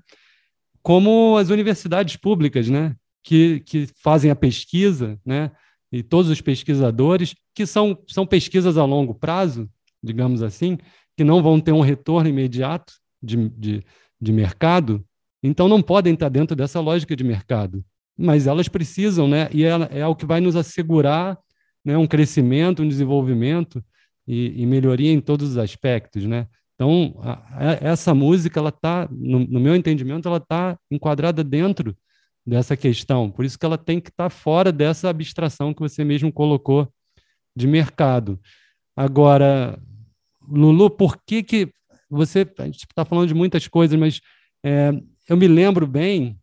como 0.82 1.36
as 1.36 1.50
universidades 1.50 2.16
públicas, 2.16 2.68
né, 2.68 2.96
que, 3.22 3.60
que 3.60 3.86
fazem 4.02 4.30
a 4.30 4.36
pesquisa, 4.36 5.18
né, 5.24 5.50
e 5.90 6.02
todos 6.02 6.30
os 6.30 6.40
pesquisadores, 6.40 7.34
que 7.54 7.66
são, 7.66 7.98
são 8.08 8.26
pesquisas 8.26 8.78
a 8.78 8.84
longo 8.84 9.14
prazo, 9.14 9.68
digamos 10.02 10.42
assim, 10.42 10.78
que 11.16 11.24
não 11.24 11.42
vão 11.42 11.60
ter 11.60 11.72
um 11.72 11.80
retorno 11.80 12.28
imediato 12.28 12.94
de, 13.22 13.48
de, 13.50 13.84
de 14.20 14.32
mercado, 14.32 15.04
então 15.42 15.68
não 15.68 15.82
podem 15.82 16.14
estar 16.14 16.28
dentro 16.28 16.56
dessa 16.56 16.80
lógica 16.80 17.14
de 17.16 17.24
mercado. 17.24 17.84
Mas 18.16 18.46
elas 18.46 18.68
precisam, 18.68 19.26
né, 19.26 19.48
e 19.52 19.64
ela 19.64 19.86
é 19.86 20.06
o 20.06 20.14
que 20.14 20.26
vai 20.26 20.40
nos 20.40 20.56
assegurar 20.56 21.38
né, 21.84 21.96
um 21.96 22.06
crescimento, 22.06 22.82
um 22.82 22.88
desenvolvimento 22.88 23.82
e, 24.26 24.62
e 24.62 24.66
melhoria 24.66 25.10
em 25.10 25.20
todos 25.20 25.50
os 25.50 25.58
aspectos, 25.58 26.24
né? 26.24 26.46
Então, 26.74 27.14
a, 27.22 27.32
a, 27.70 27.72
essa 27.80 28.14
música, 28.14 28.58
ela 28.58 28.70
está, 28.70 29.08
no, 29.10 29.40
no, 29.40 29.60
meu 29.60 29.76
entendimento, 29.76 30.26
ela 30.26 30.38
está 30.38 30.76
enquadrada 30.90 31.44
dentro 31.44 31.96
dessa 32.44 32.76
questão. 32.76 33.30
Por 33.30 33.44
isso 33.44 33.58
que 33.58 33.64
ela 33.64 33.78
tem 33.78 34.00
que 34.00 34.10
estar 34.10 34.24
tá 34.24 34.30
fora 34.30 34.72
dessa 34.72 35.08
abstração 35.08 35.72
que 35.72 35.80
você 35.80 36.02
mesmo 36.02 36.32
colocou 36.32 36.88
de 37.54 37.66
mercado. 37.66 38.40
Agora, 38.96 39.78
Lulu, 40.48 40.90
por 40.90 41.16
que 41.24 41.42
que 41.42 41.72
você 42.08 42.40
está 42.40 43.04
falando 43.04 43.28
de 43.28 43.34
muitas 43.34 43.66
coisas, 43.66 43.98
mas 43.98 44.20
é, 44.62 44.92
eu 45.28 45.36
me 45.36 45.48
lembro 45.48 45.86
bem, 45.86 46.38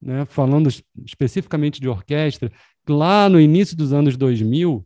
né, 0.00 0.24
falando 0.24 0.68
especificamente 1.04 1.80
de 1.80 1.88
orquestra, 1.88 2.50
lá 2.88 3.28
no 3.28 3.40
início 3.40 3.76
dos 3.76 3.92
anos 3.92 4.16
2000, 4.16 4.84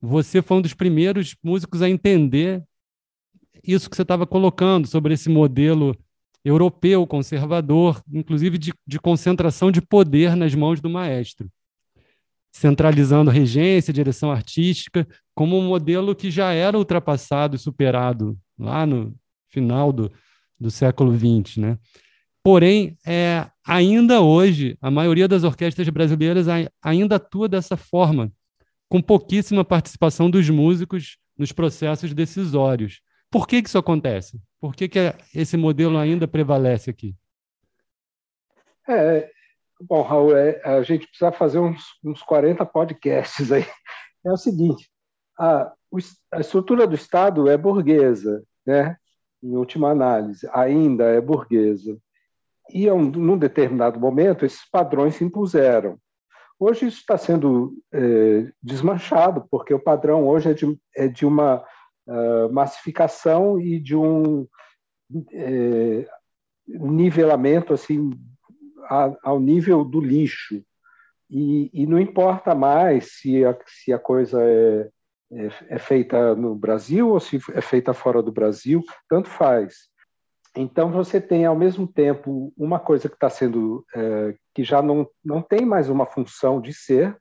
você 0.00 0.42
foi 0.42 0.58
um 0.58 0.62
dos 0.62 0.74
primeiros 0.74 1.34
músicos 1.42 1.80
a 1.80 1.88
entender 1.88 2.62
isso 3.64 3.88
que 3.88 3.96
você 3.96 4.02
estava 4.02 4.26
colocando 4.26 4.86
sobre 4.86 5.14
esse 5.14 5.28
modelo 5.28 5.96
europeu 6.44 7.06
conservador, 7.06 8.00
inclusive 8.12 8.56
de, 8.58 8.72
de 8.86 9.00
concentração 9.00 9.72
de 9.72 9.80
poder 9.80 10.36
nas 10.36 10.54
mãos 10.54 10.80
do 10.80 10.88
maestro, 10.88 11.50
centralizando 12.52 13.30
regência, 13.30 13.92
direção 13.92 14.30
artística, 14.30 15.08
como 15.36 15.58
um 15.58 15.68
modelo 15.68 16.16
que 16.16 16.30
já 16.30 16.54
era 16.54 16.78
ultrapassado 16.78 17.54
e 17.54 17.58
superado 17.58 18.38
lá 18.58 18.86
no 18.86 19.14
final 19.50 19.92
do, 19.92 20.10
do 20.58 20.70
século 20.70 21.14
XX, 21.14 21.58
né? 21.58 21.78
Porém, 22.42 22.96
é, 23.06 23.46
ainda 23.66 24.22
hoje, 24.22 24.78
a 24.80 24.90
maioria 24.90 25.28
das 25.28 25.44
orquestras 25.44 25.86
brasileiras 25.90 26.46
ainda 26.82 27.16
atua 27.16 27.48
dessa 27.48 27.76
forma, 27.76 28.32
com 28.88 29.02
pouquíssima 29.02 29.64
participação 29.64 30.30
dos 30.30 30.48
músicos 30.48 31.18
nos 31.36 31.52
processos 31.52 32.14
decisórios. 32.14 33.02
Por 33.30 33.46
que, 33.46 33.60
que 33.60 33.68
isso 33.68 33.76
acontece? 33.76 34.40
Por 34.58 34.74
que, 34.74 34.88
que 34.88 34.98
esse 35.34 35.56
modelo 35.56 35.98
ainda 35.98 36.26
prevalece 36.26 36.88
aqui? 36.88 37.14
É, 38.88 39.28
bom, 39.82 40.00
Raul, 40.00 40.34
é, 40.34 40.62
a 40.64 40.82
gente 40.82 41.06
precisa 41.08 41.32
fazer 41.32 41.58
uns, 41.58 41.82
uns 42.02 42.22
40 42.22 42.64
podcasts 42.64 43.52
aí. 43.52 43.66
É 44.24 44.32
o 44.32 44.36
seguinte, 44.36 44.88
a, 45.38 45.72
a 46.32 46.40
estrutura 46.40 46.86
do 46.86 46.94
Estado 46.94 47.48
é 47.48 47.56
burguesa, 47.56 48.42
né? 48.66 48.96
em 49.42 49.56
última 49.56 49.90
análise, 49.90 50.48
ainda 50.52 51.04
é 51.04 51.20
burguesa. 51.20 51.96
E, 52.70 52.90
um, 52.90 53.02
num 53.10 53.38
determinado 53.38 54.00
momento, 54.00 54.44
esses 54.44 54.68
padrões 54.68 55.14
se 55.14 55.24
impuseram. 55.24 55.98
Hoje 56.58 56.86
isso 56.86 56.98
está 56.98 57.18
sendo 57.18 57.74
é, 57.92 58.50
desmanchado, 58.62 59.46
porque 59.50 59.72
o 59.74 59.82
padrão 59.82 60.26
hoje 60.26 60.50
é 60.50 60.54
de, 60.54 60.78
é 60.96 61.06
de 61.06 61.26
uma 61.26 61.62
uh, 62.06 62.52
massificação 62.52 63.60
e 63.60 63.78
de 63.78 63.94
um 63.94 64.48
é, 65.32 66.08
nivelamento 66.66 67.74
assim 67.74 68.10
a, 68.84 69.14
ao 69.22 69.38
nível 69.38 69.84
do 69.84 70.00
lixo, 70.00 70.62
e, 71.28 71.70
e 71.72 71.86
não 71.86 72.00
importa 72.00 72.54
mais 72.54 73.18
se 73.18 73.44
a, 73.44 73.56
se 73.66 73.92
a 73.92 73.98
coisa 73.98 74.40
é, 74.42 74.88
é, 75.32 75.74
é, 75.74 75.78
feita 75.78 76.34
no 76.34 76.54
Brasil 76.54 77.10
ou 77.10 77.18
se 77.18 77.38
é 77.52 77.60
feita 77.60 77.92
fora 77.92 78.22
do 78.22 78.32
Brasil, 78.32 78.82
tanto 79.08 79.28
faz. 79.28 79.88
Então 80.56 80.90
você 80.90 81.20
tem 81.20 81.44
ao 81.44 81.56
mesmo 81.56 81.86
tempo 81.86 82.52
uma 82.56 82.78
coisa 82.78 83.08
que 83.08 83.14
está 83.14 83.28
sendo 83.28 83.84
é, 83.94 84.34
que 84.54 84.62
já 84.62 84.80
não, 84.80 85.06
não 85.24 85.42
tem 85.42 85.66
mais 85.66 85.88
uma 85.88 86.06
função 86.06 86.60
de 86.60 86.72
ser, 86.72 87.16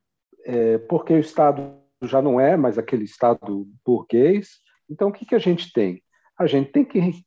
é, 0.46 0.78
porque 0.78 1.13
o 1.13 1.20
Estado 1.20 1.78
já 2.04 2.22
não 2.22 2.39
é 2.39 2.56
mais 2.56 2.78
aquele 2.78 3.04
Estado 3.04 3.68
burguês. 3.86 4.60
Então 4.89 5.10
o 5.10 5.12
que, 5.12 5.26
que 5.26 5.36
a 5.36 5.39
gente 5.39 5.74
tem? 5.74 6.02
A 6.38 6.46
gente 6.46 6.72
tem 6.72 6.86
que 6.86 7.26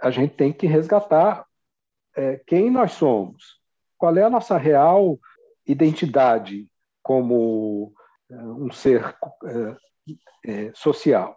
a 0.00 0.10
gente 0.10 0.34
tem 0.34 0.52
que 0.52 0.66
resgatar 0.66 1.44
é, 2.16 2.40
quem 2.46 2.70
nós 2.70 2.92
somos, 2.92 3.60
qual 3.98 4.16
é 4.16 4.22
a 4.22 4.30
nossa 4.30 4.56
real 4.56 5.18
identidade 5.66 6.66
como 7.02 7.92
é, 8.30 8.34
um 8.34 8.70
ser 8.70 9.14
é, 10.46 10.66
é, 10.66 10.72
social. 10.74 11.36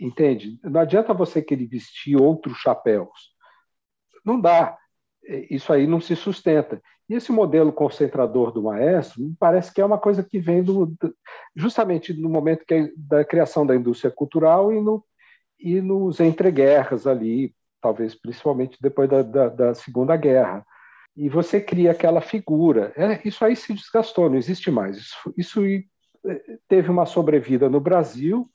Entende? 0.00 0.58
Não 0.64 0.80
adianta 0.80 1.14
você 1.14 1.40
querer 1.40 1.66
vestir 1.66 2.16
outros 2.16 2.58
chapéus. 2.58 3.32
Não 4.24 4.40
dá. 4.40 4.76
Isso 5.48 5.72
aí 5.72 5.86
não 5.86 6.00
se 6.00 6.16
sustenta. 6.16 6.82
E 7.08 7.14
esse 7.14 7.30
modelo 7.30 7.72
concentrador 7.72 8.50
do 8.50 8.62
maestro 8.62 9.32
parece 9.38 9.72
que 9.72 9.80
é 9.80 9.84
uma 9.84 9.98
coisa 9.98 10.24
que 10.24 10.40
vem 10.40 10.62
do, 10.62 10.92
justamente 11.54 12.12
no 12.12 12.28
momento 12.28 12.64
que, 12.66 12.92
da 12.96 13.24
criação 13.24 13.64
da 13.64 13.76
indústria 13.76 14.10
cultural 14.10 14.72
e, 14.72 14.80
no, 14.80 15.04
e 15.58 15.80
nos 15.80 16.18
entreguerras 16.18 17.06
ali, 17.06 17.54
talvez 17.80 18.14
principalmente 18.14 18.76
depois 18.80 19.08
da, 19.08 19.22
da, 19.22 19.48
da 19.48 19.74
Segunda 19.74 20.16
Guerra 20.16 20.64
e 21.16 21.28
você 21.28 21.60
cria 21.60 21.90
aquela 21.90 22.20
figura. 22.20 22.92
É, 22.96 23.20
isso 23.26 23.44
aí 23.44 23.56
se 23.56 23.74
desgastou, 23.74 24.30
não 24.30 24.36
existe 24.36 24.70
mais. 24.70 24.96
Isso, 24.96 25.34
isso 25.36 25.60
teve 26.68 26.90
uma 26.90 27.06
sobrevida 27.06 27.68
no 27.68 27.80
Brasil, 27.80 28.50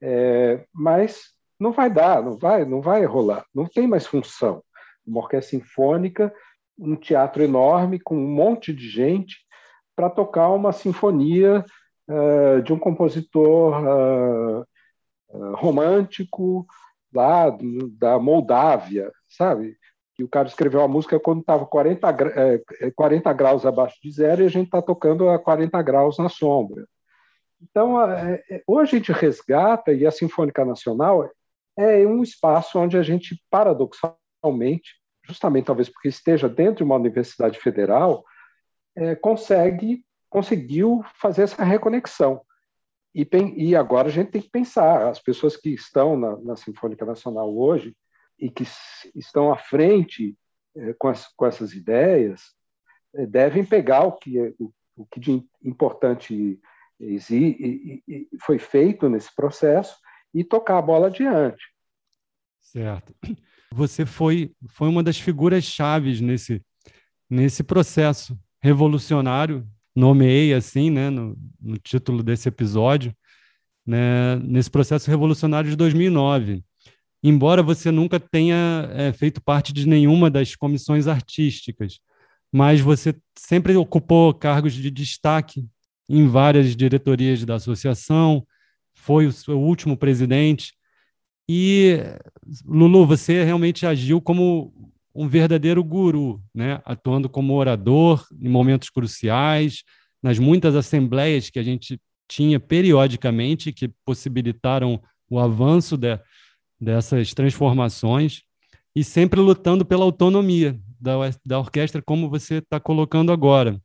é, 0.00 0.64
mas 0.72 1.32
não 1.58 1.72
vai 1.72 1.88
dar, 1.88 2.22
não 2.22 2.36
vai, 2.36 2.64
não 2.64 2.80
vai 2.80 3.04
rolar, 3.04 3.44
não 3.54 3.66
tem 3.66 3.86
mais 3.86 4.06
função. 4.06 4.62
Uma 5.06 5.20
orquestra 5.20 5.58
sinfônica, 5.58 6.34
um 6.78 6.96
teatro 6.96 7.42
enorme 7.42 8.00
com 8.00 8.16
um 8.16 8.28
monte 8.28 8.72
de 8.72 8.88
gente 8.88 9.36
para 9.94 10.10
tocar 10.10 10.50
uma 10.50 10.72
sinfonia 10.72 11.64
uh, 12.08 12.62
de 12.62 12.72
um 12.72 12.78
compositor 12.78 13.74
uh, 13.82 14.66
romântico 15.54 16.66
lá 17.14 17.56
da 17.98 18.18
Moldávia, 18.18 19.12
sabe? 19.28 19.76
Que 20.22 20.24
o 20.24 20.28
cara 20.28 20.48
escreveu 20.48 20.82
a 20.82 20.88
música 20.88 21.18
quando 21.18 21.40
estava 21.40 21.66
40, 21.66 22.08
é, 22.80 22.90
40 22.92 23.32
graus 23.32 23.66
abaixo 23.66 23.96
de 24.02 24.10
zero 24.10 24.42
e 24.42 24.46
a 24.46 24.50
gente 24.50 24.66
está 24.66 24.80
tocando 24.80 25.28
a 25.28 25.38
40 25.38 25.80
graus 25.82 26.18
na 26.18 26.28
sombra. 26.28 26.86
Então, 27.60 28.00
é, 28.00 28.42
é, 28.48 28.62
ou 28.66 28.78
a 28.78 28.84
gente 28.84 29.12
resgata, 29.12 29.92
e 29.92 30.06
a 30.06 30.10
Sinfônica 30.10 30.64
Nacional 30.64 31.28
é 31.76 32.06
um 32.06 32.22
espaço 32.22 32.78
onde 32.78 32.96
a 32.96 33.02
gente, 33.02 33.40
paradoxalmente, 33.50 34.96
justamente 35.24 35.66
talvez 35.66 35.88
porque 35.88 36.08
esteja 36.08 36.48
dentro 36.48 36.76
de 36.76 36.82
uma 36.84 36.96
universidade 36.96 37.58
federal, 37.58 38.24
é, 38.96 39.14
consegue, 39.14 40.04
conseguiu 40.28 41.04
fazer 41.14 41.42
essa 41.42 41.64
reconexão. 41.64 42.42
E, 43.14 43.28
e, 43.56 43.76
agora 43.76 44.08
a 44.08 44.10
gente 44.10 44.30
tem 44.30 44.40
que 44.40 44.50
pensar, 44.50 45.08
as 45.08 45.20
pessoas 45.20 45.56
que 45.56 45.70
estão 45.70 46.16
na, 46.16 46.36
na 46.38 46.56
Sinfônica 46.56 47.04
Nacional 47.04 47.54
hoje, 47.56 47.94
e 48.38 48.50
que 48.50 48.64
estão 49.14 49.52
à 49.52 49.56
frente 49.56 50.36
é, 50.76 50.94
com, 50.94 51.08
as, 51.08 51.28
com, 51.28 51.46
essas 51.46 51.72
ideias 51.74 52.54
é, 53.14 53.26
devem 53.26 53.64
pegar 53.64 54.04
o 54.04 54.12
que, 54.12 54.38
o, 54.58 54.72
o 54.96 55.06
que 55.06 55.20
de 55.20 55.42
importante 55.62 56.58
foi 58.40 58.60
feito 58.60 59.08
nesse 59.08 59.34
processo 59.34 59.96
e 60.32 60.44
tocar 60.44 60.78
a 60.78 60.82
bola 60.82 61.08
adiante. 61.08 61.62
Certo. 62.60 63.12
Você 63.72 64.06
foi, 64.06 64.54
foi 64.68 64.88
uma 64.88 65.02
das 65.02 65.18
figuras 65.18 65.64
chaves 65.64 66.20
nesse, 66.20 66.62
nesse 67.28 67.64
processo 67.64 68.38
revolucionário, 68.62 69.66
nomeei 69.94 70.54
assim, 70.54 70.90
né, 70.90 71.10
no, 71.10 71.36
no 71.60 71.76
título 71.76 72.22
desse 72.22 72.48
episódio, 72.48 73.14
né, 73.84 74.36
nesse 74.36 74.70
processo 74.70 75.10
revolucionário 75.10 75.68
de 75.68 75.76
2009 75.76 76.64
embora 77.22 77.62
você 77.62 77.90
nunca 77.90 78.18
tenha 78.18 78.88
é, 78.92 79.12
feito 79.12 79.40
parte 79.40 79.72
de 79.72 79.86
nenhuma 79.86 80.30
das 80.30 80.56
comissões 80.56 81.06
artísticas, 81.06 82.00
mas 82.52 82.80
você 82.80 83.14
sempre 83.36 83.74
ocupou 83.76 84.34
cargos 84.34 84.74
de 84.74 84.90
destaque 84.90 85.64
em 86.08 86.26
várias 86.26 86.76
diretorias 86.76 87.44
da 87.44 87.54
associação, 87.54 88.46
foi 88.94 89.26
o 89.26 89.32
seu 89.32 89.58
último 89.58 89.96
presidente. 89.96 90.74
E, 91.48 91.98
Lulu, 92.64 93.06
você 93.06 93.42
realmente 93.44 93.86
agiu 93.86 94.20
como 94.20 94.72
um 95.14 95.28
verdadeiro 95.28 95.82
guru, 95.82 96.42
né? 96.54 96.80
atuando 96.84 97.28
como 97.28 97.54
orador 97.54 98.26
em 98.40 98.48
momentos 98.48 98.90
cruciais, 98.90 99.82
nas 100.22 100.38
muitas 100.38 100.74
assembleias 100.74 101.50
que 101.50 101.58
a 101.58 101.62
gente 101.62 102.00
tinha 102.28 102.58
periodicamente, 102.60 103.72
que 103.72 103.88
possibilitaram 104.04 105.02
o 105.28 105.38
avanço 105.38 105.96
de, 105.96 106.18
dessas 106.82 107.32
transformações 107.32 108.42
e 108.94 109.04
sempre 109.04 109.40
lutando 109.40 109.84
pela 109.84 110.04
autonomia 110.04 110.76
da, 111.00 111.14
da 111.46 111.58
orquestra, 111.60 112.02
como 112.02 112.28
você 112.28 112.56
está 112.56 112.80
colocando 112.80 113.30
agora. 113.30 113.80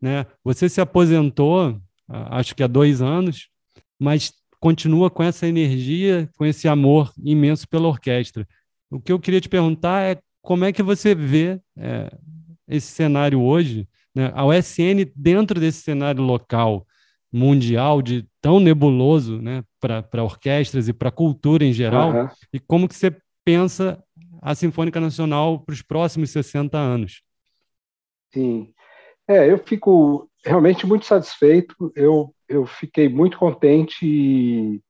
Né? 0.00 0.26
Você 0.44 0.68
se 0.68 0.80
aposentou, 0.80 1.80
acho 2.06 2.54
que 2.54 2.62
há 2.62 2.66
dois 2.66 3.00
anos, 3.00 3.48
mas 3.98 4.32
continua 4.60 5.10
com 5.10 5.22
essa 5.22 5.46
energia, 5.46 6.28
com 6.36 6.44
esse 6.44 6.68
amor 6.68 7.12
imenso 7.22 7.66
pela 7.66 7.88
orquestra. 7.88 8.46
O 8.90 9.00
que 9.00 9.12
eu 9.12 9.18
queria 9.18 9.40
te 9.40 9.48
perguntar 9.48 10.02
é 10.02 10.18
como 10.42 10.64
é 10.66 10.72
que 10.72 10.82
você 10.82 11.14
vê 11.14 11.58
é, 11.76 12.10
esse 12.68 12.88
cenário 12.88 13.40
hoje, 13.40 13.88
né? 14.14 14.30
a 14.34 14.44
USN 14.44 15.10
dentro 15.16 15.58
desse 15.58 15.80
cenário 15.80 16.22
local, 16.22 16.86
mundial 17.34 18.00
de 18.00 18.24
tão 18.40 18.60
nebuloso 18.60 19.42
né, 19.42 19.64
para 19.80 20.22
orquestras 20.22 20.86
e 20.86 20.92
para 20.92 21.08
a 21.08 21.12
cultura 21.12 21.64
em 21.64 21.72
geral, 21.72 22.12
uhum. 22.12 22.28
e 22.52 22.60
como 22.60 22.86
que 22.86 22.94
você 22.94 23.16
pensa 23.44 24.00
a 24.40 24.54
Sinfônica 24.54 25.00
Nacional 25.00 25.58
para 25.58 25.72
os 25.72 25.82
próximos 25.82 26.30
60 26.30 26.78
anos? 26.78 27.22
Sim, 28.32 28.72
é, 29.26 29.50
eu 29.50 29.58
fico 29.58 30.30
realmente 30.44 30.86
muito 30.86 31.06
satisfeito, 31.06 31.92
eu, 31.96 32.32
eu 32.48 32.66
fiquei 32.66 33.08
muito 33.08 33.36
contente 33.36 34.80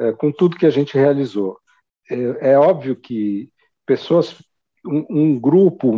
é, 0.00 0.10
com 0.12 0.32
tudo 0.32 0.56
que 0.56 0.66
a 0.66 0.70
gente 0.70 0.98
realizou. 0.98 1.56
É, 2.10 2.52
é 2.52 2.58
óbvio 2.58 2.96
que 2.96 3.48
pessoas, 3.86 4.42
um, 4.84 5.06
um, 5.08 5.38
grupo 5.38 5.92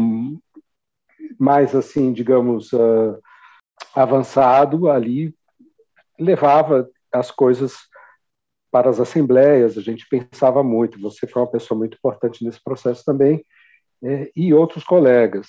mais 1.38 1.74
assim, 1.74 2.12
digamos, 2.12 2.72
uh, 2.74 3.18
avançado 3.94 4.90
ali 4.90 5.34
levava 6.18 6.88
as 7.12 7.31
coisas 7.31 7.77
para 8.70 8.90
as 8.90 8.98
assembleias, 8.98 9.79
a 9.79 9.81
gente 9.81 10.07
pensava 10.09 10.62
muito. 10.62 11.00
Você 11.00 11.27
foi 11.27 11.42
uma 11.42 11.50
pessoa 11.50 11.79
muito 11.79 11.96
importante 11.96 12.44
nesse 12.44 12.62
processo 12.62 13.05
também, 13.05 13.44
é, 14.03 14.31
e 14.35 14.53
outros 14.53 14.83
colegas. 14.83 15.48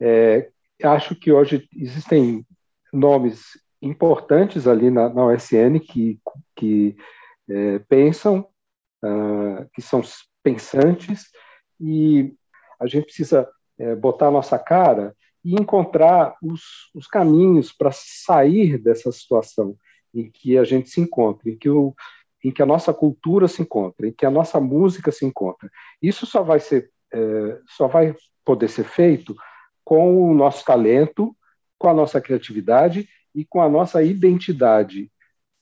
É, 0.00 0.50
acho 0.82 1.14
que 1.14 1.30
hoje 1.30 1.68
existem 1.76 2.44
nomes 2.92 3.42
importantes 3.82 4.66
ali 4.66 4.90
na, 4.90 5.08
na 5.10 5.36
que, 5.80 6.18
que 6.56 6.96
é, 7.48 7.78
pensam, 7.80 8.48
uh, 9.04 9.68
que 9.74 9.82
são 9.82 10.00
pensantes, 10.42 11.26
e 11.78 12.34
a 12.80 12.86
gente 12.86 13.04
precisa 13.04 13.48
é, 13.78 13.94
botar 13.94 14.28
a 14.28 14.30
nossa 14.30 14.58
cara 14.58 15.14
e 15.44 15.54
encontrar 15.54 16.34
os, 16.42 16.62
os 16.94 17.06
caminhos 17.06 17.72
para 17.72 17.90
sair 17.92 18.78
dessa 18.78 19.12
situação 19.12 19.76
em 20.14 20.30
que 20.30 20.56
a 20.56 20.64
gente 20.64 20.88
se 20.88 21.00
encontra, 21.00 21.50
em 21.50 21.56
que, 21.56 21.68
o, 21.68 21.94
em 22.42 22.50
que 22.50 22.62
a 22.62 22.66
nossa 22.66 22.94
cultura 22.94 23.48
se 23.48 23.62
encontra, 23.62 24.06
em 24.06 24.12
que 24.12 24.24
a 24.24 24.30
nossa 24.30 24.60
música 24.60 25.10
se 25.10 25.24
encontra. 25.24 25.70
Isso 26.00 26.24
só 26.24 26.42
vai 26.42 26.60
ser, 26.60 26.90
é, 27.12 27.58
só 27.68 27.88
vai 27.88 28.14
poder 28.44 28.68
ser 28.68 28.84
feito 28.84 29.34
com 29.84 30.30
o 30.30 30.34
nosso 30.34 30.64
talento, 30.64 31.36
com 31.78 31.88
a 31.88 31.94
nossa 31.94 32.20
criatividade 32.20 33.08
e 33.34 33.44
com 33.44 33.60
a 33.60 33.68
nossa 33.68 34.02
identidade 34.02 35.10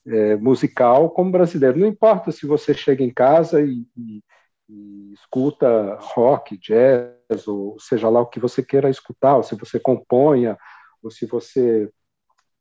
é, 0.06 0.36
musical 0.36 1.10
como 1.10 1.30
brasileiro. 1.30 1.78
Não 1.78 1.86
importa 1.86 2.30
se 2.30 2.46
você 2.46 2.74
chega 2.74 3.02
em 3.02 3.12
casa 3.12 3.62
e, 3.62 3.86
e, 3.96 4.22
e, 4.68 5.12
escuta 5.12 5.96
rock, 6.00 6.58
jazz, 6.58 7.46
ou 7.46 7.78
seja 7.78 8.08
lá 8.08 8.20
o 8.20 8.26
que 8.26 8.40
você 8.40 8.62
queira 8.62 8.90
escutar, 8.90 9.36
ou 9.36 9.42
se 9.42 9.54
você 9.54 9.80
componha, 9.80 10.56
ou 11.02 11.10
se 11.10 11.26
você 11.26 11.90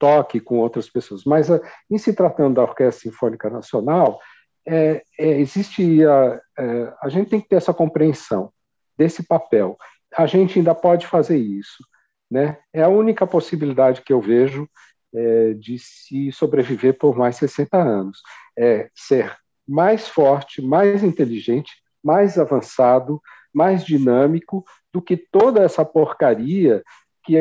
toque 0.01 0.39
com 0.39 0.57
outras 0.57 0.89
pessoas. 0.89 1.23
Mas, 1.25 1.51
ah, 1.51 1.61
em 1.87 1.99
se 1.99 2.11
tratando 2.11 2.55
da 2.55 2.63
Orquestra 2.63 3.03
Sinfônica 3.11 3.51
Nacional, 3.51 4.19
é, 4.67 5.03
é, 5.17 5.39
existe 5.39 6.03
a, 6.03 6.41
é, 6.57 6.93
a 7.03 7.07
gente 7.07 7.29
tem 7.29 7.39
que 7.39 7.47
ter 7.47 7.57
essa 7.57 7.71
compreensão 7.71 8.51
desse 8.97 9.21
papel. 9.21 9.77
A 10.17 10.25
gente 10.25 10.57
ainda 10.57 10.73
pode 10.73 11.05
fazer 11.05 11.37
isso. 11.37 11.85
Né? 12.31 12.57
É 12.73 12.81
a 12.81 12.89
única 12.89 13.27
possibilidade 13.27 14.01
que 14.01 14.11
eu 14.11 14.19
vejo 14.19 14.67
é, 15.13 15.53
de 15.53 15.77
se 15.77 16.31
sobreviver 16.31 16.97
por 16.97 17.15
mais 17.15 17.35
60 17.35 17.77
anos. 17.77 18.23
É 18.57 18.89
ser 18.95 19.37
mais 19.67 20.07
forte, 20.07 20.63
mais 20.63 21.03
inteligente, 21.03 21.73
mais 22.03 22.39
avançado, 22.39 23.21
mais 23.53 23.85
dinâmico 23.85 24.65
do 24.91 24.99
que 24.99 25.15
toda 25.15 25.61
essa 25.61 25.85
porcaria 25.85 26.81
que 27.23 27.35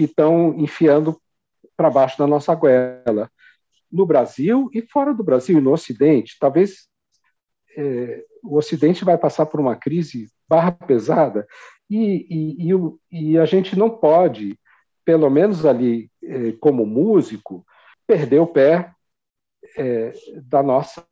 estão 0.00 0.52
que, 0.52 0.58
que 0.58 0.62
enfiando 0.62 1.18
para 1.76 1.90
baixo 1.90 2.18
da 2.18 2.26
nossa 2.26 2.54
goela. 2.54 3.30
No 3.90 4.06
Brasil 4.06 4.68
e 4.72 4.82
fora 4.82 5.14
do 5.14 5.22
Brasil, 5.22 5.60
no 5.60 5.72
Ocidente, 5.72 6.36
talvez 6.38 6.88
é, 7.76 8.24
o 8.42 8.56
Ocidente 8.56 9.04
vai 9.04 9.16
passar 9.16 9.46
por 9.46 9.60
uma 9.60 9.76
crise 9.76 10.28
barra 10.48 10.72
pesada 10.72 11.46
e, 11.88 12.26
e, 12.28 12.72
e, 12.72 13.30
e 13.30 13.38
a 13.38 13.44
gente 13.44 13.76
não 13.76 13.90
pode, 13.90 14.58
pelo 15.04 15.30
menos 15.30 15.64
ali 15.64 16.10
é, 16.22 16.52
como 16.52 16.86
músico, 16.86 17.64
perder 18.06 18.40
o 18.40 18.46
pé 18.46 18.92
é, 19.76 20.12
da, 20.42 20.62
nossa, 20.62 21.04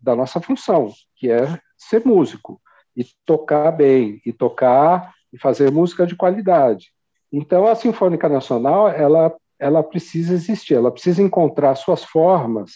da 0.00 0.14
nossa 0.14 0.40
função, 0.40 0.92
que 1.16 1.30
é 1.30 1.58
ser 1.76 2.04
músico 2.04 2.60
e 2.96 3.04
tocar 3.24 3.70
bem, 3.72 4.20
e 4.24 4.32
tocar 4.32 5.14
e 5.32 5.38
fazer 5.38 5.70
música 5.70 6.06
de 6.06 6.14
qualidade. 6.14 6.92
Então, 7.32 7.66
a 7.66 7.74
Sinfônica 7.74 8.28
Nacional, 8.28 8.88
ela, 8.88 9.34
ela 9.62 9.80
precisa 9.80 10.34
existir, 10.34 10.74
ela 10.74 10.90
precisa 10.90 11.22
encontrar 11.22 11.76
suas 11.76 12.02
formas 12.02 12.72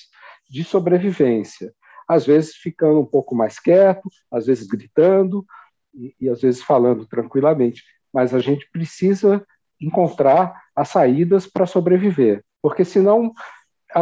de 0.49 0.62
sobrevivência. 0.62 1.75
Às 2.09 2.25
vezes 2.25 2.55
ficando 2.55 3.01
um 3.01 3.05
pouco 3.05 3.35
mais 3.35 3.59
quieto, 3.59 4.09
às 4.31 4.46
vezes 4.46 4.68
gritando 4.68 5.44
e, 5.92 6.14
e 6.20 6.29
às 6.29 6.40
vezes 6.40 6.62
falando 6.62 7.05
tranquilamente. 7.05 7.83
Mas 8.14 8.33
a 8.33 8.38
gente 8.38 8.70
precisa 8.70 9.44
encontrar 9.81 10.55
as 10.77 10.90
saídas 10.90 11.44
para 11.44 11.66
sobreviver, 11.66 12.44
porque 12.62 12.85
senão, 12.85 13.33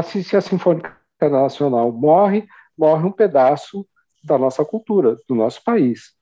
se 0.04 0.36
a 0.36 0.40
Sinfônica 0.42 0.94
Nacional 1.22 1.90
morre, 1.90 2.46
morre 2.76 3.06
um 3.06 3.12
pedaço 3.12 3.86
da 4.22 4.36
nossa 4.36 4.62
cultura, 4.62 5.16
do 5.26 5.34
nosso 5.34 5.64
país. 5.64 6.12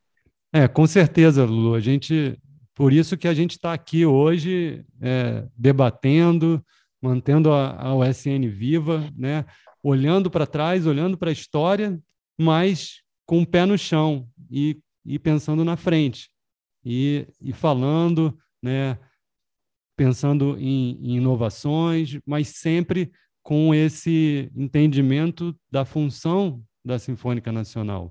É, 0.52 0.68
com 0.68 0.86
certeza, 0.86 1.44
Lulu. 1.44 1.74
A 1.74 1.80
gente, 1.80 2.38
por 2.82 2.92
isso 2.92 3.16
que 3.16 3.28
a 3.28 3.32
gente 3.32 3.52
está 3.52 3.72
aqui 3.72 4.04
hoje 4.04 4.84
é, 5.00 5.46
debatendo, 5.56 6.60
mantendo 7.00 7.52
a, 7.52 7.80
a 7.80 7.94
USN 7.94 8.48
viva, 8.48 9.08
né? 9.16 9.44
olhando 9.80 10.28
para 10.28 10.48
trás, 10.48 10.84
olhando 10.84 11.16
para 11.16 11.30
a 11.30 11.32
história, 11.32 11.96
mas 12.36 13.00
com 13.24 13.42
o 13.42 13.46
pé 13.46 13.64
no 13.64 13.78
chão 13.78 14.28
e, 14.50 14.80
e 15.06 15.16
pensando 15.16 15.64
na 15.64 15.76
frente 15.76 16.28
e, 16.84 17.24
e 17.40 17.52
falando, 17.52 18.36
né? 18.60 18.98
pensando 19.96 20.56
em, 20.58 20.98
em 21.00 21.16
inovações, 21.18 22.18
mas 22.26 22.48
sempre 22.48 23.12
com 23.44 23.72
esse 23.72 24.50
entendimento 24.56 25.56
da 25.70 25.84
função 25.84 26.60
da 26.84 26.98
Sinfônica 26.98 27.52
Nacional 27.52 28.10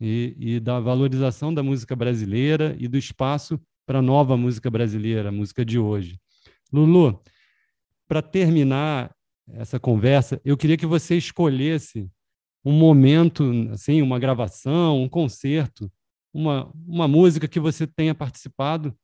e, 0.00 0.36
e 0.38 0.60
da 0.60 0.78
valorização 0.78 1.52
da 1.52 1.64
música 1.64 1.96
brasileira 1.96 2.76
e 2.78 2.86
do 2.86 2.96
espaço 2.96 3.60
para 3.92 3.98
a 3.98 4.02
nova 4.02 4.38
música 4.38 4.70
brasileira, 4.70 5.28
a 5.28 5.32
música 5.32 5.62
de 5.62 5.78
hoje. 5.78 6.18
Lulu, 6.72 7.22
para 8.08 8.22
terminar 8.22 9.14
essa 9.52 9.78
conversa, 9.78 10.40
eu 10.42 10.56
queria 10.56 10.78
que 10.78 10.86
você 10.86 11.14
escolhesse 11.14 12.10
um 12.64 12.72
momento, 12.72 13.44
assim, 13.70 14.00
uma 14.00 14.18
gravação, 14.18 15.02
um 15.02 15.10
concerto, 15.10 15.92
uma, 16.32 16.72
uma 16.86 17.06
música 17.06 17.46
que 17.46 17.60
você 17.60 17.86
tenha 17.86 18.14
participado 18.14 18.96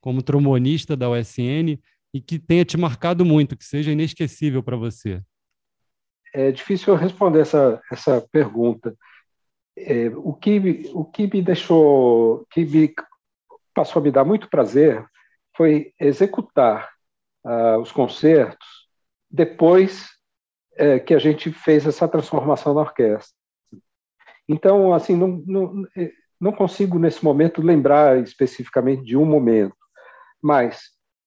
como 0.00 0.22
trombonista 0.22 0.96
da 0.96 1.10
USN 1.10 1.76
e 2.14 2.20
que 2.20 2.38
tenha 2.38 2.64
te 2.64 2.76
marcado 2.76 3.24
muito, 3.24 3.56
que 3.56 3.64
seja 3.64 3.90
inesquecível 3.90 4.62
para 4.62 4.76
você 4.76 5.20
é 6.32 6.52
difícil 6.52 6.94
responder 6.94 7.40
essa, 7.40 7.80
essa 7.90 8.20
pergunta. 8.30 8.94
É, 9.74 10.08
o, 10.14 10.34
que, 10.34 10.90
o 10.92 11.02
que 11.02 11.26
me 11.26 11.40
deixou, 11.40 12.46
que 12.50 12.62
me 12.62 12.94
passou 13.76 14.00
a 14.00 14.02
me 14.02 14.10
dar 14.10 14.24
muito 14.24 14.48
prazer 14.48 15.04
foi 15.54 15.92
executar 16.00 16.90
uh, 17.44 17.78
os 17.78 17.92
concertos 17.92 18.66
depois 19.30 20.08
é, 20.76 20.98
que 20.98 21.12
a 21.12 21.18
gente 21.18 21.52
fez 21.52 21.86
essa 21.86 22.08
transformação 22.08 22.72
na 22.72 22.80
orquestra. 22.80 23.34
Então, 24.48 24.94
assim, 24.94 25.14
não, 25.14 25.42
não, 25.46 25.86
é, 25.96 26.10
não 26.40 26.52
consigo 26.52 26.98
nesse 26.98 27.22
momento 27.22 27.60
lembrar 27.60 28.18
especificamente 28.18 29.04
de 29.04 29.16
um 29.16 29.26
momento, 29.26 29.76
mas 30.42 30.80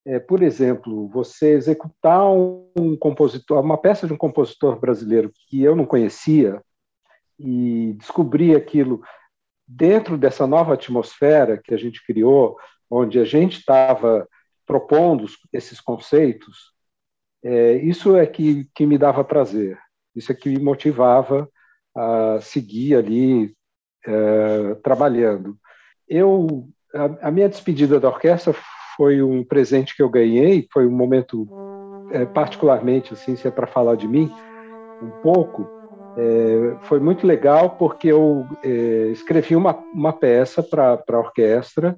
é, 0.05 0.19
por 0.19 0.41
exemplo, 0.41 1.07
você 1.09 1.51
executar 1.51 2.25
um 2.31 2.97
compositor, 2.99 3.59
uma 3.59 3.77
peça 3.77 4.07
de 4.07 4.13
um 4.13 4.17
compositor 4.17 4.79
brasileiro 4.79 5.31
que 5.47 5.62
eu 5.62 5.75
não 5.75 5.85
conhecia 5.85 6.62
e 7.38 7.93
descobrir 7.99 8.55
aquilo 8.55 9.01
dentro 9.69 10.17
dessa 10.17 10.47
nova 10.47 10.73
atmosfera 10.73 11.62
que 11.63 11.73
a 11.73 11.77
gente 11.77 12.03
criou, 12.03 12.58
onde 12.89 13.19
a 13.19 13.23
gente 13.23 13.60
estava 13.60 14.27
propondo 14.65 15.25
esses 15.53 15.79
conceitos, 15.79 16.73
é, 17.43 17.73
isso 17.73 18.17
é 18.17 18.25
que, 18.25 18.67
que 18.73 18.86
me 18.86 18.97
dava 18.97 19.23
prazer, 19.23 19.77
isso 20.15 20.32
é 20.32 20.36
que 20.36 20.49
me 20.49 20.60
motivava 20.60 21.47
a 21.95 22.39
seguir 22.41 22.95
ali 22.95 23.55
é, 24.05 24.75
trabalhando. 24.84 25.55
Eu 26.08 26.67
a, 26.93 27.27
a 27.27 27.32
minha 27.32 27.47
despedida 27.47 27.99
da 27.99 28.10
orquestra 28.10 28.55
foi 28.97 29.21
um 29.21 29.43
presente 29.43 29.95
que 29.95 30.01
eu 30.01 30.10
ganhei, 30.10 30.67
foi 30.73 30.88
um 30.88 30.91
momento 30.91 31.47
é, 32.12 32.25
particularmente, 32.25 33.13
assim, 33.13 33.36
se 33.36 33.47
é 33.47 33.51
para 33.51 33.67
falar 33.67 33.95
de 33.95 34.08
mim 34.08 34.32
um 35.01 35.12
pouco, 35.21 35.79
é, 36.19 36.77
foi 36.82 36.99
muito 36.99 37.25
legal 37.25 37.71
porque 37.71 38.10
eu 38.10 38.45
é, 38.63 39.08
escrevi 39.12 39.55
uma, 39.55 39.73
uma 39.93 40.12
peça 40.12 40.62
para 40.62 41.01
a 41.08 41.17
orquestra, 41.17 41.95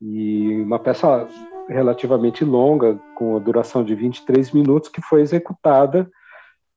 e 0.00 0.62
uma 0.62 0.78
peça 0.78 1.26
relativamente 1.68 2.44
longa, 2.44 2.98
com 3.16 3.36
a 3.36 3.40
duração 3.40 3.82
de 3.82 3.94
23 3.94 4.52
minutos, 4.52 4.88
que 4.88 5.00
foi 5.00 5.22
executada 5.22 6.08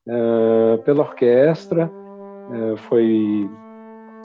é, 0.07 0.77
pela 0.77 1.03
orquestra, 1.03 1.91
é, 2.51 2.77
foi 2.77 3.49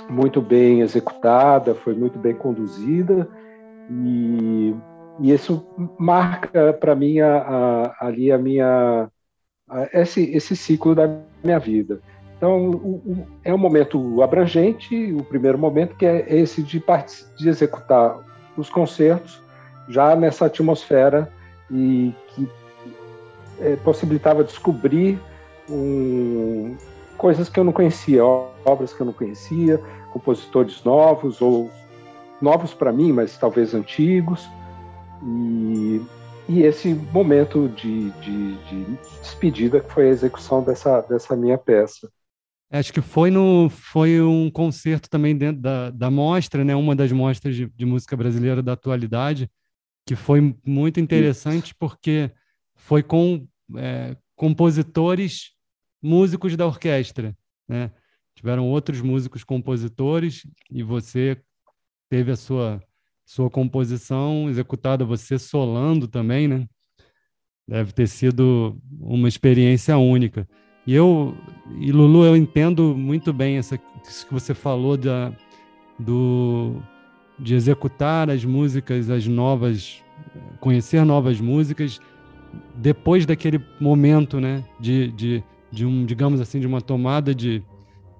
muito 0.08 0.40
bem 0.40 0.80
executada, 0.80 1.74
foi 1.74 1.94
muito 1.94 2.18
bem 2.18 2.34
conduzida, 2.34 3.28
e 3.90 4.74
e 5.20 5.32
isso 5.32 5.64
marca 5.98 6.72
para 6.72 6.94
mim 6.94 7.20
a, 7.20 7.36
a, 7.36 8.06
ali 8.06 8.32
a 8.32 8.38
minha 8.38 9.08
a, 9.68 10.00
esse, 10.00 10.22
esse 10.34 10.56
ciclo 10.56 10.94
da 10.94 11.08
minha 11.42 11.58
vida. 11.58 12.00
Então 12.44 12.68
o, 12.68 12.76
o, 13.06 13.26
é 13.42 13.54
um 13.54 13.56
momento 13.56 14.22
abrangente, 14.22 15.14
o 15.14 15.24
primeiro 15.24 15.56
momento 15.56 15.96
que 15.96 16.04
é 16.04 16.26
esse 16.28 16.62
de, 16.62 16.84
de 17.38 17.48
executar 17.48 18.18
os 18.54 18.68
concertos 18.68 19.42
já 19.88 20.14
nessa 20.14 20.44
atmosfera 20.44 21.32
e 21.70 22.12
que 22.28 22.46
é, 23.60 23.76
possibilitava 23.76 24.44
descobrir 24.44 25.18
um, 25.70 26.76
coisas 27.16 27.48
que 27.48 27.58
eu 27.58 27.64
não 27.64 27.72
conhecia, 27.72 28.22
obras 28.22 28.92
que 28.92 29.00
eu 29.00 29.06
não 29.06 29.14
conhecia, 29.14 29.80
compositores 30.12 30.84
novos 30.84 31.40
ou 31.40 31.70
novos 32.42 32.74
para 32.74 32.92
mim, 32.92 33.10
mas 33.10 33.38
talvez 33.38 33.72
antigos. 33.72 34.46
E, 35.22 36.02
e 36.46 36.62
esse 36.62 36.92
momento 37.10 37.70
de, 37.70 38.10
de, 38.10 38.54
de, 38.64 38.98
despedida 39.22 39.80
que 39.80 39.90
foi 39.90 40.08
a 40.08 40.10
execução 40.10 40.62
dessa, 40.62 41.00
dessa 41.00 41.34
minha 41.34 41.56
peça. 41.56 42.12
Acho 42.74 42.92
que 42.92 43.00
foi, 43.00 43.30
no, 43.30 43.68
foi 43.70 44.20
um 44.20 44.50
concerto 44.50 45.08
também 45.08 45.36
dentro 45.36 45.62
da, 45.62 45.90
da 45.90 46.10
mostra, 46.10 46.64
né? 46.64 46.74
uma 46.74 46.96
das 46.96 47.12
mostras 47.12 47.54
de, 47.54 47.66
de 47.66 47.86
música 47.86 48.16
brasileira 48.16 48.60
da 48.60 48.72
atualidade, 48.72 49.48
que 50.04 50.16
foi 50.16 50.56
muito 50.66 50.98
interessante 50.98 51.72
porque 51.72 52.32
foi 52.74 53.00
com 53.00 53.46
é, 53.76 54.16
compositores 54.34 55.52
músicos 56.02 56.56
da 56.56 56.66
orquestra. 56.66 57.36
Né? 57.68 57.92
Tiveram 58.34 58.66
outros 58.66 59.00
músicos 59.00 59.44
compositores 59.44 60.44
e 60.68 60.82
você 60.82 61.40
teve 62.10 62.32
a 62.32 62.36
sua 62.36 62.82
sua 63.24 63.48
composição 63.48 64.50
executada, 64.50 65.04
você 65.04 65.38
solando 65.38 66.06
também, 66.06 66.46
né? 66.46 66.68
Deve 67.66 67.90
ter 67.92 68.06
sido 68.06 68.78
uma 69.00 69.28
experiência 69.28 69.96
única. 69.96 70.46
E 70.86 70.94
eu, 70.94 71.34
e 71.78 71.90
Lulu, 71.90 72.24
eu 72.24 72.36
entendo 72.36 72.94
muito 72.96 73.32
bem 73.32 73.56
essa, 73.56 73.80
isso 74.06 74.26
que 74.26 74.34
você 74.34 74.52
falou 74.52 74.96
da, 74.96 75.32
do, 75.98 76.76
de 77.38 77.54
executar 77.54 78.28
as 78.28 78.44
músicas, 78.44 79.08
as 79.08 79.26
novas, 79.26 80.02
conhecer 80.60 81.04
novas 81.04 81.40
músicas 81.40 82.00
depois 82.74 83.24
daquele 83.24 83.60
momento, 83.80 84.38
né? 84.40 84.62
De, 84.78 85.10
de, 85.12 85.44
de 85.70 85.86
um, 85.86 86.04
digamos 86.04 86.40
assim, 86.40 86.60
de 86.60 86.66
uma 86.66 86.80
tomada 86.80 87.34
de, 87.34 87.62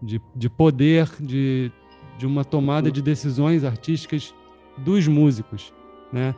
de, 0.02 0.20
de 0.34 0.48
poder, 0.48 1.08
de, 1.20 1.70
de 2.18 2.26
uma 2.26 2.44
tomada 2.44 2.90
de 2.90 3.02
decisões 3.02 3.62
artísticas 3.62 4.34
dos 4.78 5.06
músicos, 5.06 5.72
né? 6.12 6.34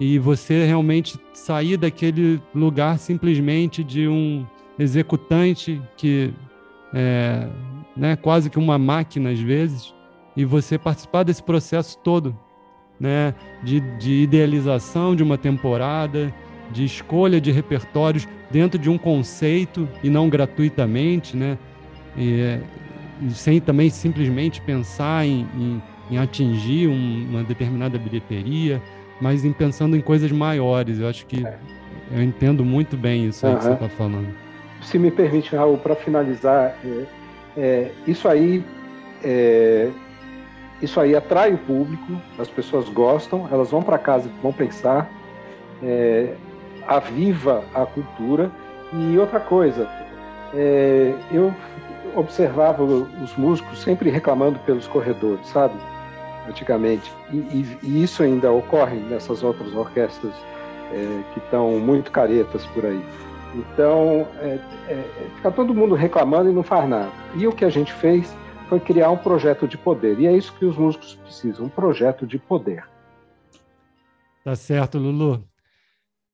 e 0.00 0.18
você 0.18 0.64
realmente 0.64 1.20
sair 1.34 1.76
daquele 1.76 2.40
lugar 2.54 2.98
simplesmente 2.98 3.84
de 3.84 4.08
um 4.08 4.46
executante 4.80 5.80
que 5.96 6.32
é 6.92 7.46
né, 7.96 8.16
quase 8.16 8.48
que 8.48 8.58
uma 8.58 8.78
máquina 8.78 9.30
às 9.30 9.40
vezes, 9.40 9.94
e 10.36 10.44
você 10.44 10.78
participar 10.78 11.22
desse 11.22 11.42
processo 11.42 11.98
todo, 11.98 12.36
né, 12.98 13.34
de, 13.62 13.80
de 13.98 14.22
idealização 14.22 15.14
de 15.14 15.22
uma 15.22 15.36
temporada, 15.36 16.32
de 16.70 16.84
escolha 16.84 17.40
de 17.40 17.50
repertórios 17.50 18.28
dentro 18.50 18.78
de 18.78 18.88
um 18.88 18.96
conceito 18.96 19.88
e 20.02 20.08
não 20.08 20.28
gratuitamente, 20.28 21.36
né, 21.36 21.58
e, 22.16 22.58
e 23.22 23.30
sem 23.32 23.60
também 23.60 23.90
simplesmente 23.90 24.60
pensar 24.60 25.26
em, 25.26 25.46
em, 25.54 25.82
em 26.12 26.18
atingir 26.18 26.88
um, 26.88 27.28
uma 27.30 27.44
determinada 27.44 27.98
bilheteria, 27.98 28.80
mas 29.20 29.44
em 29.44 29.52
pensando 29.52 29.94
em 29.96 30.00
coisas 30.00 30.32
maiores. 30.32 31.00
Eu 31.00 31.08
acho 31.08 31.26
que 31.26 31.44
eu 32.10 32.22
entendo 32.22 32.64
muito 32.64 32.96
bem 32.96 33.26
isso 33.26 33.46
uhum. 33.46 33.56
que 33.56 33.64
você 33.64 33.72
está 33.72 33.88
falando. 33.90 34.49
Se 34.82 34.98
me 34.98 35.10
permite, 35.10 35.54
Raul, 35.54 35.78
para 35.78 35.94
finalizar, 35.94 36.76
é, 36.84 37.04
é, 37.56 37.90
isso 38.06 38.28
aí 38.28 38.64
é, 39.22 39.90
isso 40.82 40.98
aí 40.98 41.14
atrai 41.14 41.52
o 41.52 41.58
público, 41.58 42.20
as 42.38 42.48
pessoas 42.48 42.88
gostam, 42.88 43.46
elas 43.52 43.70
vão 43.70 43.82
para 43.82 43.98
casa, 43.98 44.30
vão 44.42 44.52
pensar, 44.52 45.10
é, 45.82 46.34
aviva 46.86 47.62
a 47.74 47.84
cultura. 47.84 48.50
E 48.92 49.18
outra 49.18 49.38
coisa, 49.38 49.88
é, 50.54 51.14
eu 51.30 51.54
observava 52.16 52.82
os 52.82 53.36
músicos 53.36 53.80
sempre 53.82 54.10
reclamando 54.10 54.58
pelos 54.60 54.88
corredores, 54.88 55.46
sabe? 55.48 55.74
Antigamente. 56.48 57.12
E, 57.30 57.36
e, 57.36 57.78
e 57.82 58.02
isso 58.02 58.22
ainda 58.22 58.50
ocorre 58.50 58.96
nessas 58.96 59.42
outras 59.42 59.72
orquestras 59.74 60.34
é, 60.92 61.22
que 61.34 61.40
estão 61.40 61.78
muito 61.78 62.10
caretas 62.10 62.64
por 62.66 62.86
aí. 62.86 63.04
Então, 63.54 64.28
é, 64.40 64.58
é, 64.88 65.30
fica 65.36 65.50
todo 65.50 65.74
mundo 65.74 65.94
reclamando 65.94 66.50
e 66.50 66.52
não 66.52 66.62
faz 66.62 66.88
nada. 66.88 67.10
E 67.36 67.46
o 67.46 67.52
que 67.52 67.64
a 67.64 67.70
gente 67.70 67.92
fez 67.92 68.36
foi 68.68 68.78
criar 68.78 69.10
um 69.10 69.16
projeto 69.16 69.66
de 69.66 69.76
poder. 69.76 70.18
E 70.20 70.26
é 70.26 70.36
isso 70.36 70.54
que 70.56 70.64
os 70.64 70.76
músicos 70.76 71.16
precisam, 71.16 71.66
um 71.66 71.68
projeto 71.68 72.26
de 72.26 72.38
poder. 72.38 72.84
Tá 74.44 74.54
certo, 74.54 74.98
Lulu. 74.98 75.44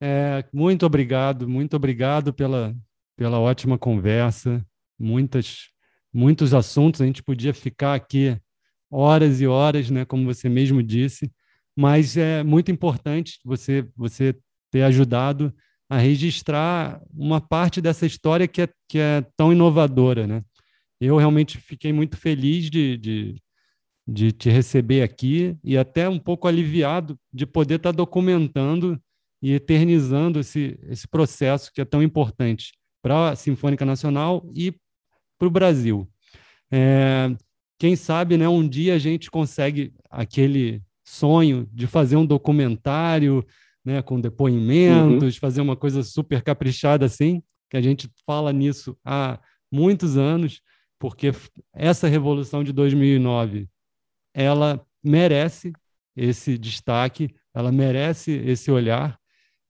É, 0.00 0.44
muito 0.52 0.84
obrigado, 0.84 1.48
muito 1.48 1.74
obrigado 1.74 2.32
pela, 2.32 2.74
pela 3.16 3.40
ótima 3.40 3.78
conversa. 3.78 4.64
Muitas, 4.98 5.70
muitos 6.12 6.52
assuntos, 6.52 7.00
a 7.00 7.06
gente 7.06 7.22
podia 7.22 7.54
ficar 7.54 7.94
aqui 7.94 8.38
horas 8.90 9.40
e 9.40 9.46
horas, 9.46 9.90
né, 9.90 10.04
como 10.04 10.24
você 10.24 10.48
mesmo 10.48 10.82
disse, 10.82 11.32
mas 11.74 12.16
é 12.16 12.42
muito 12.42 12.70
importante 12.70 13.40
você, 13.44 13.86
você 13.96 14.36
ter 14.70 14.82
ajudado 14.82 15.52
a 15.88 15.98
registrar 15.98 17.00
uma 17.14 17.40
parte 17.40 17.80
dessa 17.80 18.06
história 18.06 18.48
que 18.48 18.62
é, 18.62 18.68
que 18.88 18.98
é 18.98 19.24
tão 19.36 19.52
inovadora, 19.52 20.26
né? 20.26 20.42
Eu 21.00 21.16
realmente 21.16 21.58
fiquei 21.58 21.92
muito 21.92 22.16
feliz 22.16 22.70
de, 22.70 22.96
de, 22.96 23.42
de 24.06 24.32
te 24.32 24.50
receber 24.50 25.02
aqui 25.02 25.56
e 25.62 25.76
até 25.76 26.08
um 26.08 26.18
pouco 26.18 26.48
aliviado 26.48 27.18
de 27.32 27.46
poder 27.46 27.76
estar 27.76 27.92
documentando 27.92 29.00
e 29.42 29.52
eternizando 29.52 30.40
esse, 30.40 30.78
esse 30.84 31.06
processo 31.06 31.70
que 31.72 31.80
é 31.80 31.84
tão 31.84 32.02
importante 32.02 32.72
para 33.02 33.30
a 33.30 33.36
Sinfônica 33.36 33.84
Nacional 33.84 34.50
e 34.54 34.74
para 35.38 35.46
o 35.46 35.50
Brasil. 35.50 36.08
É, 36.70 37.36
quem 37.78 37.94
sabe, 37.94 38.36
né, 38.36 38.48
um 38.48 38.66
dia 38.66 38.94
a 38.94 38.98
gente 38.98 39.30
consegue 39.30 39.92
aquele 40.10 40.82
sonho 41.04 41.68
de 41.72 41.86
fazer 41.86 42.16
um 42.16 42.26
documentário 42.26 43.46
né, 43.86 44.02
com 44.02 44.20
depoimentos, 44.20 45.36
uhum. 45.36 45.40
fazer 45.40 45.60
uma 45.60 45.76
coisa 45.76 46.02
super 46.02 46.42
caprichada 46.42 47.06
assim, 47.06 47.40
que 47.70 47.76
a 47.76 47.80
gente 47.80 48.10
fala 48.26 48.52
nisso 48.52 48.98
há 49.04 49.38
muitos 49.70 50.16
anos, 50.16 50.60
porque 50.98 51.30
essa 51.72 52.08
revolução 52.08 52.64
de 52.64 52.72
2009, 52.72 53.68
ela 54.34 54.84
merece 55.04 55.72
esse 56.16 56.58
destaque, 56.58 57.32
ela 57.54 57.70
merece 57.70 58.32
esse 58.32 58.72
olhar 58.72 59.16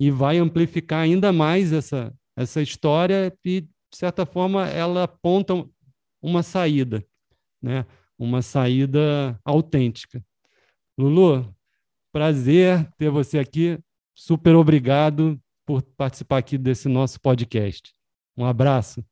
e 0.00 0.10
vai 0.10 0.38
amplificar 0.38 1.00
ainda 1.02 1.30
mais 1.30 1.72
essa 1.72 2.14
essa 2.36 2.60
história 2.60 3.34
e 3.44 3.62
de 3.62 3.96
certa 3.96 4.26
forma 4.26 4.68
ela 4.68 5.04
aponta 5.04 5.54
uma 6.20 6.42
saída, 6.42 7.04
né? 7.62 7.86
Uma 8.18 8.42
saída 8.42 9.38
autêntica. 9.42 10.22
Lulu, 10.98 11.54
prazer 12.12 12.86
ter 12.98 13.10
você 13.10 13.38
aqui 13.38 13.78
super 14.16 14.56
obrigado 14.56 15.38
por 15.66 15.82
participar 15.82 16.38
aqui 16.38 16.56
desse 16.56 16.88
nosso 16.88 17.20
podcast. 17.20 17.92
Um 18.36 18.46
abraço. 18.46 19.04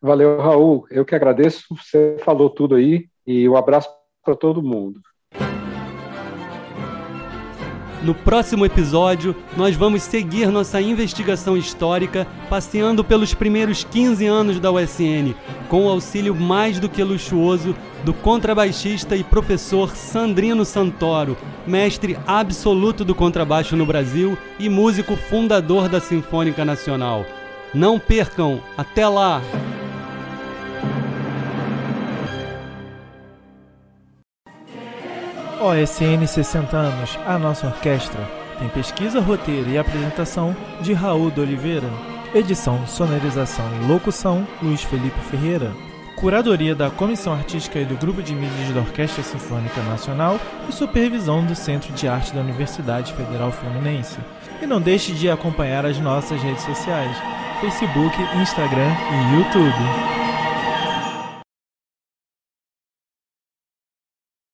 Valeu, 0.00 0.40
Raul. 0.40 0.86
Eu 0.90 1.04
que 1.04 1.14
agradeço. 1.14 1.64
Você 1.76 2.16
falou 2.24 2.48
tudo 2.48 2.76
aí 2.76 3.08
e 3.26 3.48
um 3.48 3.56
abraço 3.56 3.90
para 4.24 4.36
todo 4.36 4.62
mundo. 4.62 5.00
No 8.02 8.14
próximo 8.16 8.66
episódio, 8.66 9.34
nós 9.56 9.76
vamos 9.76 10.02
seguir 10.02 10.50
nossa 10.50 10.80
investigação 10.80 11.56
histórica 11.56 12.26
passeando 12.50 13.04
pelos 13.04 13.32
primeiros 13.32 13.84
15 13.84 14.26
anos 14.26 14.58
da 14.58 14.72
USN, 14.72 15.34
com 15.68 15.86
o 15.86 15.88
auxílio 15.88 16.34
mais 16.34 16.80
do 16.80 16.88
que 16.88 17.02
luxuoso 17.04 17.76
do 18.02 18.12
contrabaixista 18.12 19.14
e 19.14 19.22
professor 19.22 19.94
Sandrino 19.94 20.64
Santoro, 20.64 21.36
mestre 21.64 22.18
absoluto 22.26 23.04
do 23.04 23.14
contrabaixo 23.14 23.76
no 23.76 23.86
Brasil 23.86 24.36
e 24.58 24.68
músico 24.68 25.14
fundador 25.14 25.88
da 25.88 26.00
Sinfônica 26.00 26.64
Nacional. 26.64 27.24
Não 27.72 28.00
percam! 28.00 28.60
Até 28.76 29.06
lá! 29.06 29.40
OSN 35.62 36.26
60 36.26 36.76
anos, 36.76 37.16
a 37.24 37.38
nossa 37.38 37.68
orquestra. 37.68 38.20
Tem 38.58 38.68
pesquisa, 38.68 39.20
roteiro 39.20 39.70
e 39.70 39.78
apresentação 39.78 40.56
de 40.80 40.92
Raul 40.92 41.30
de 41.30 41.40
Oliveira. 41.40 41.88
Edição, 42.34 42.84
sonorização 42.84 43.64
e 43.80 43.86
locução, 43.86 44.44
Luiz 44.60 44.82
Felipe 44.82 45.20
Ferreira. 45.30 45.72
Curadoria 46.16 46.74
da 46.74 46.90
Comissão 46.90 47.32
Artística 47.32 47.78
e 47.78 47.84
do 47.84 47.96
Grupo 47.96 48.22
de 48.22 48.34
Mídias 48.34 48.74
da 48.74 48.80
Orquestra 48.80 49.22
Sinfônica 49.22 49.80
Nacional 49.82 50.40
e 50.68 50.72
supervisão 50.72 51.44
do 51.44 51.54
Centro 51.54 51.92
de 51.92 52.08
Arte 52.08 52.34
da 52.34 52.40
Universidade 52.40 53.12
Federal 53.12 53.52
Fluminense. 53.52 54.18
E 54.60 54.66
não 54.66 54.80
deixe 54.80 55.12
de 55.12 55.30
acompanhar 55.30 55.86
as 55.86 55.98
nossas 55.98 56.42
redes 56.42 56.64
sociais: 56.64 57.16
Facebook, 57.60 58.16
Instagram 58.40 58.90
e 59.10 59.36
YouTube. 59.36 60.21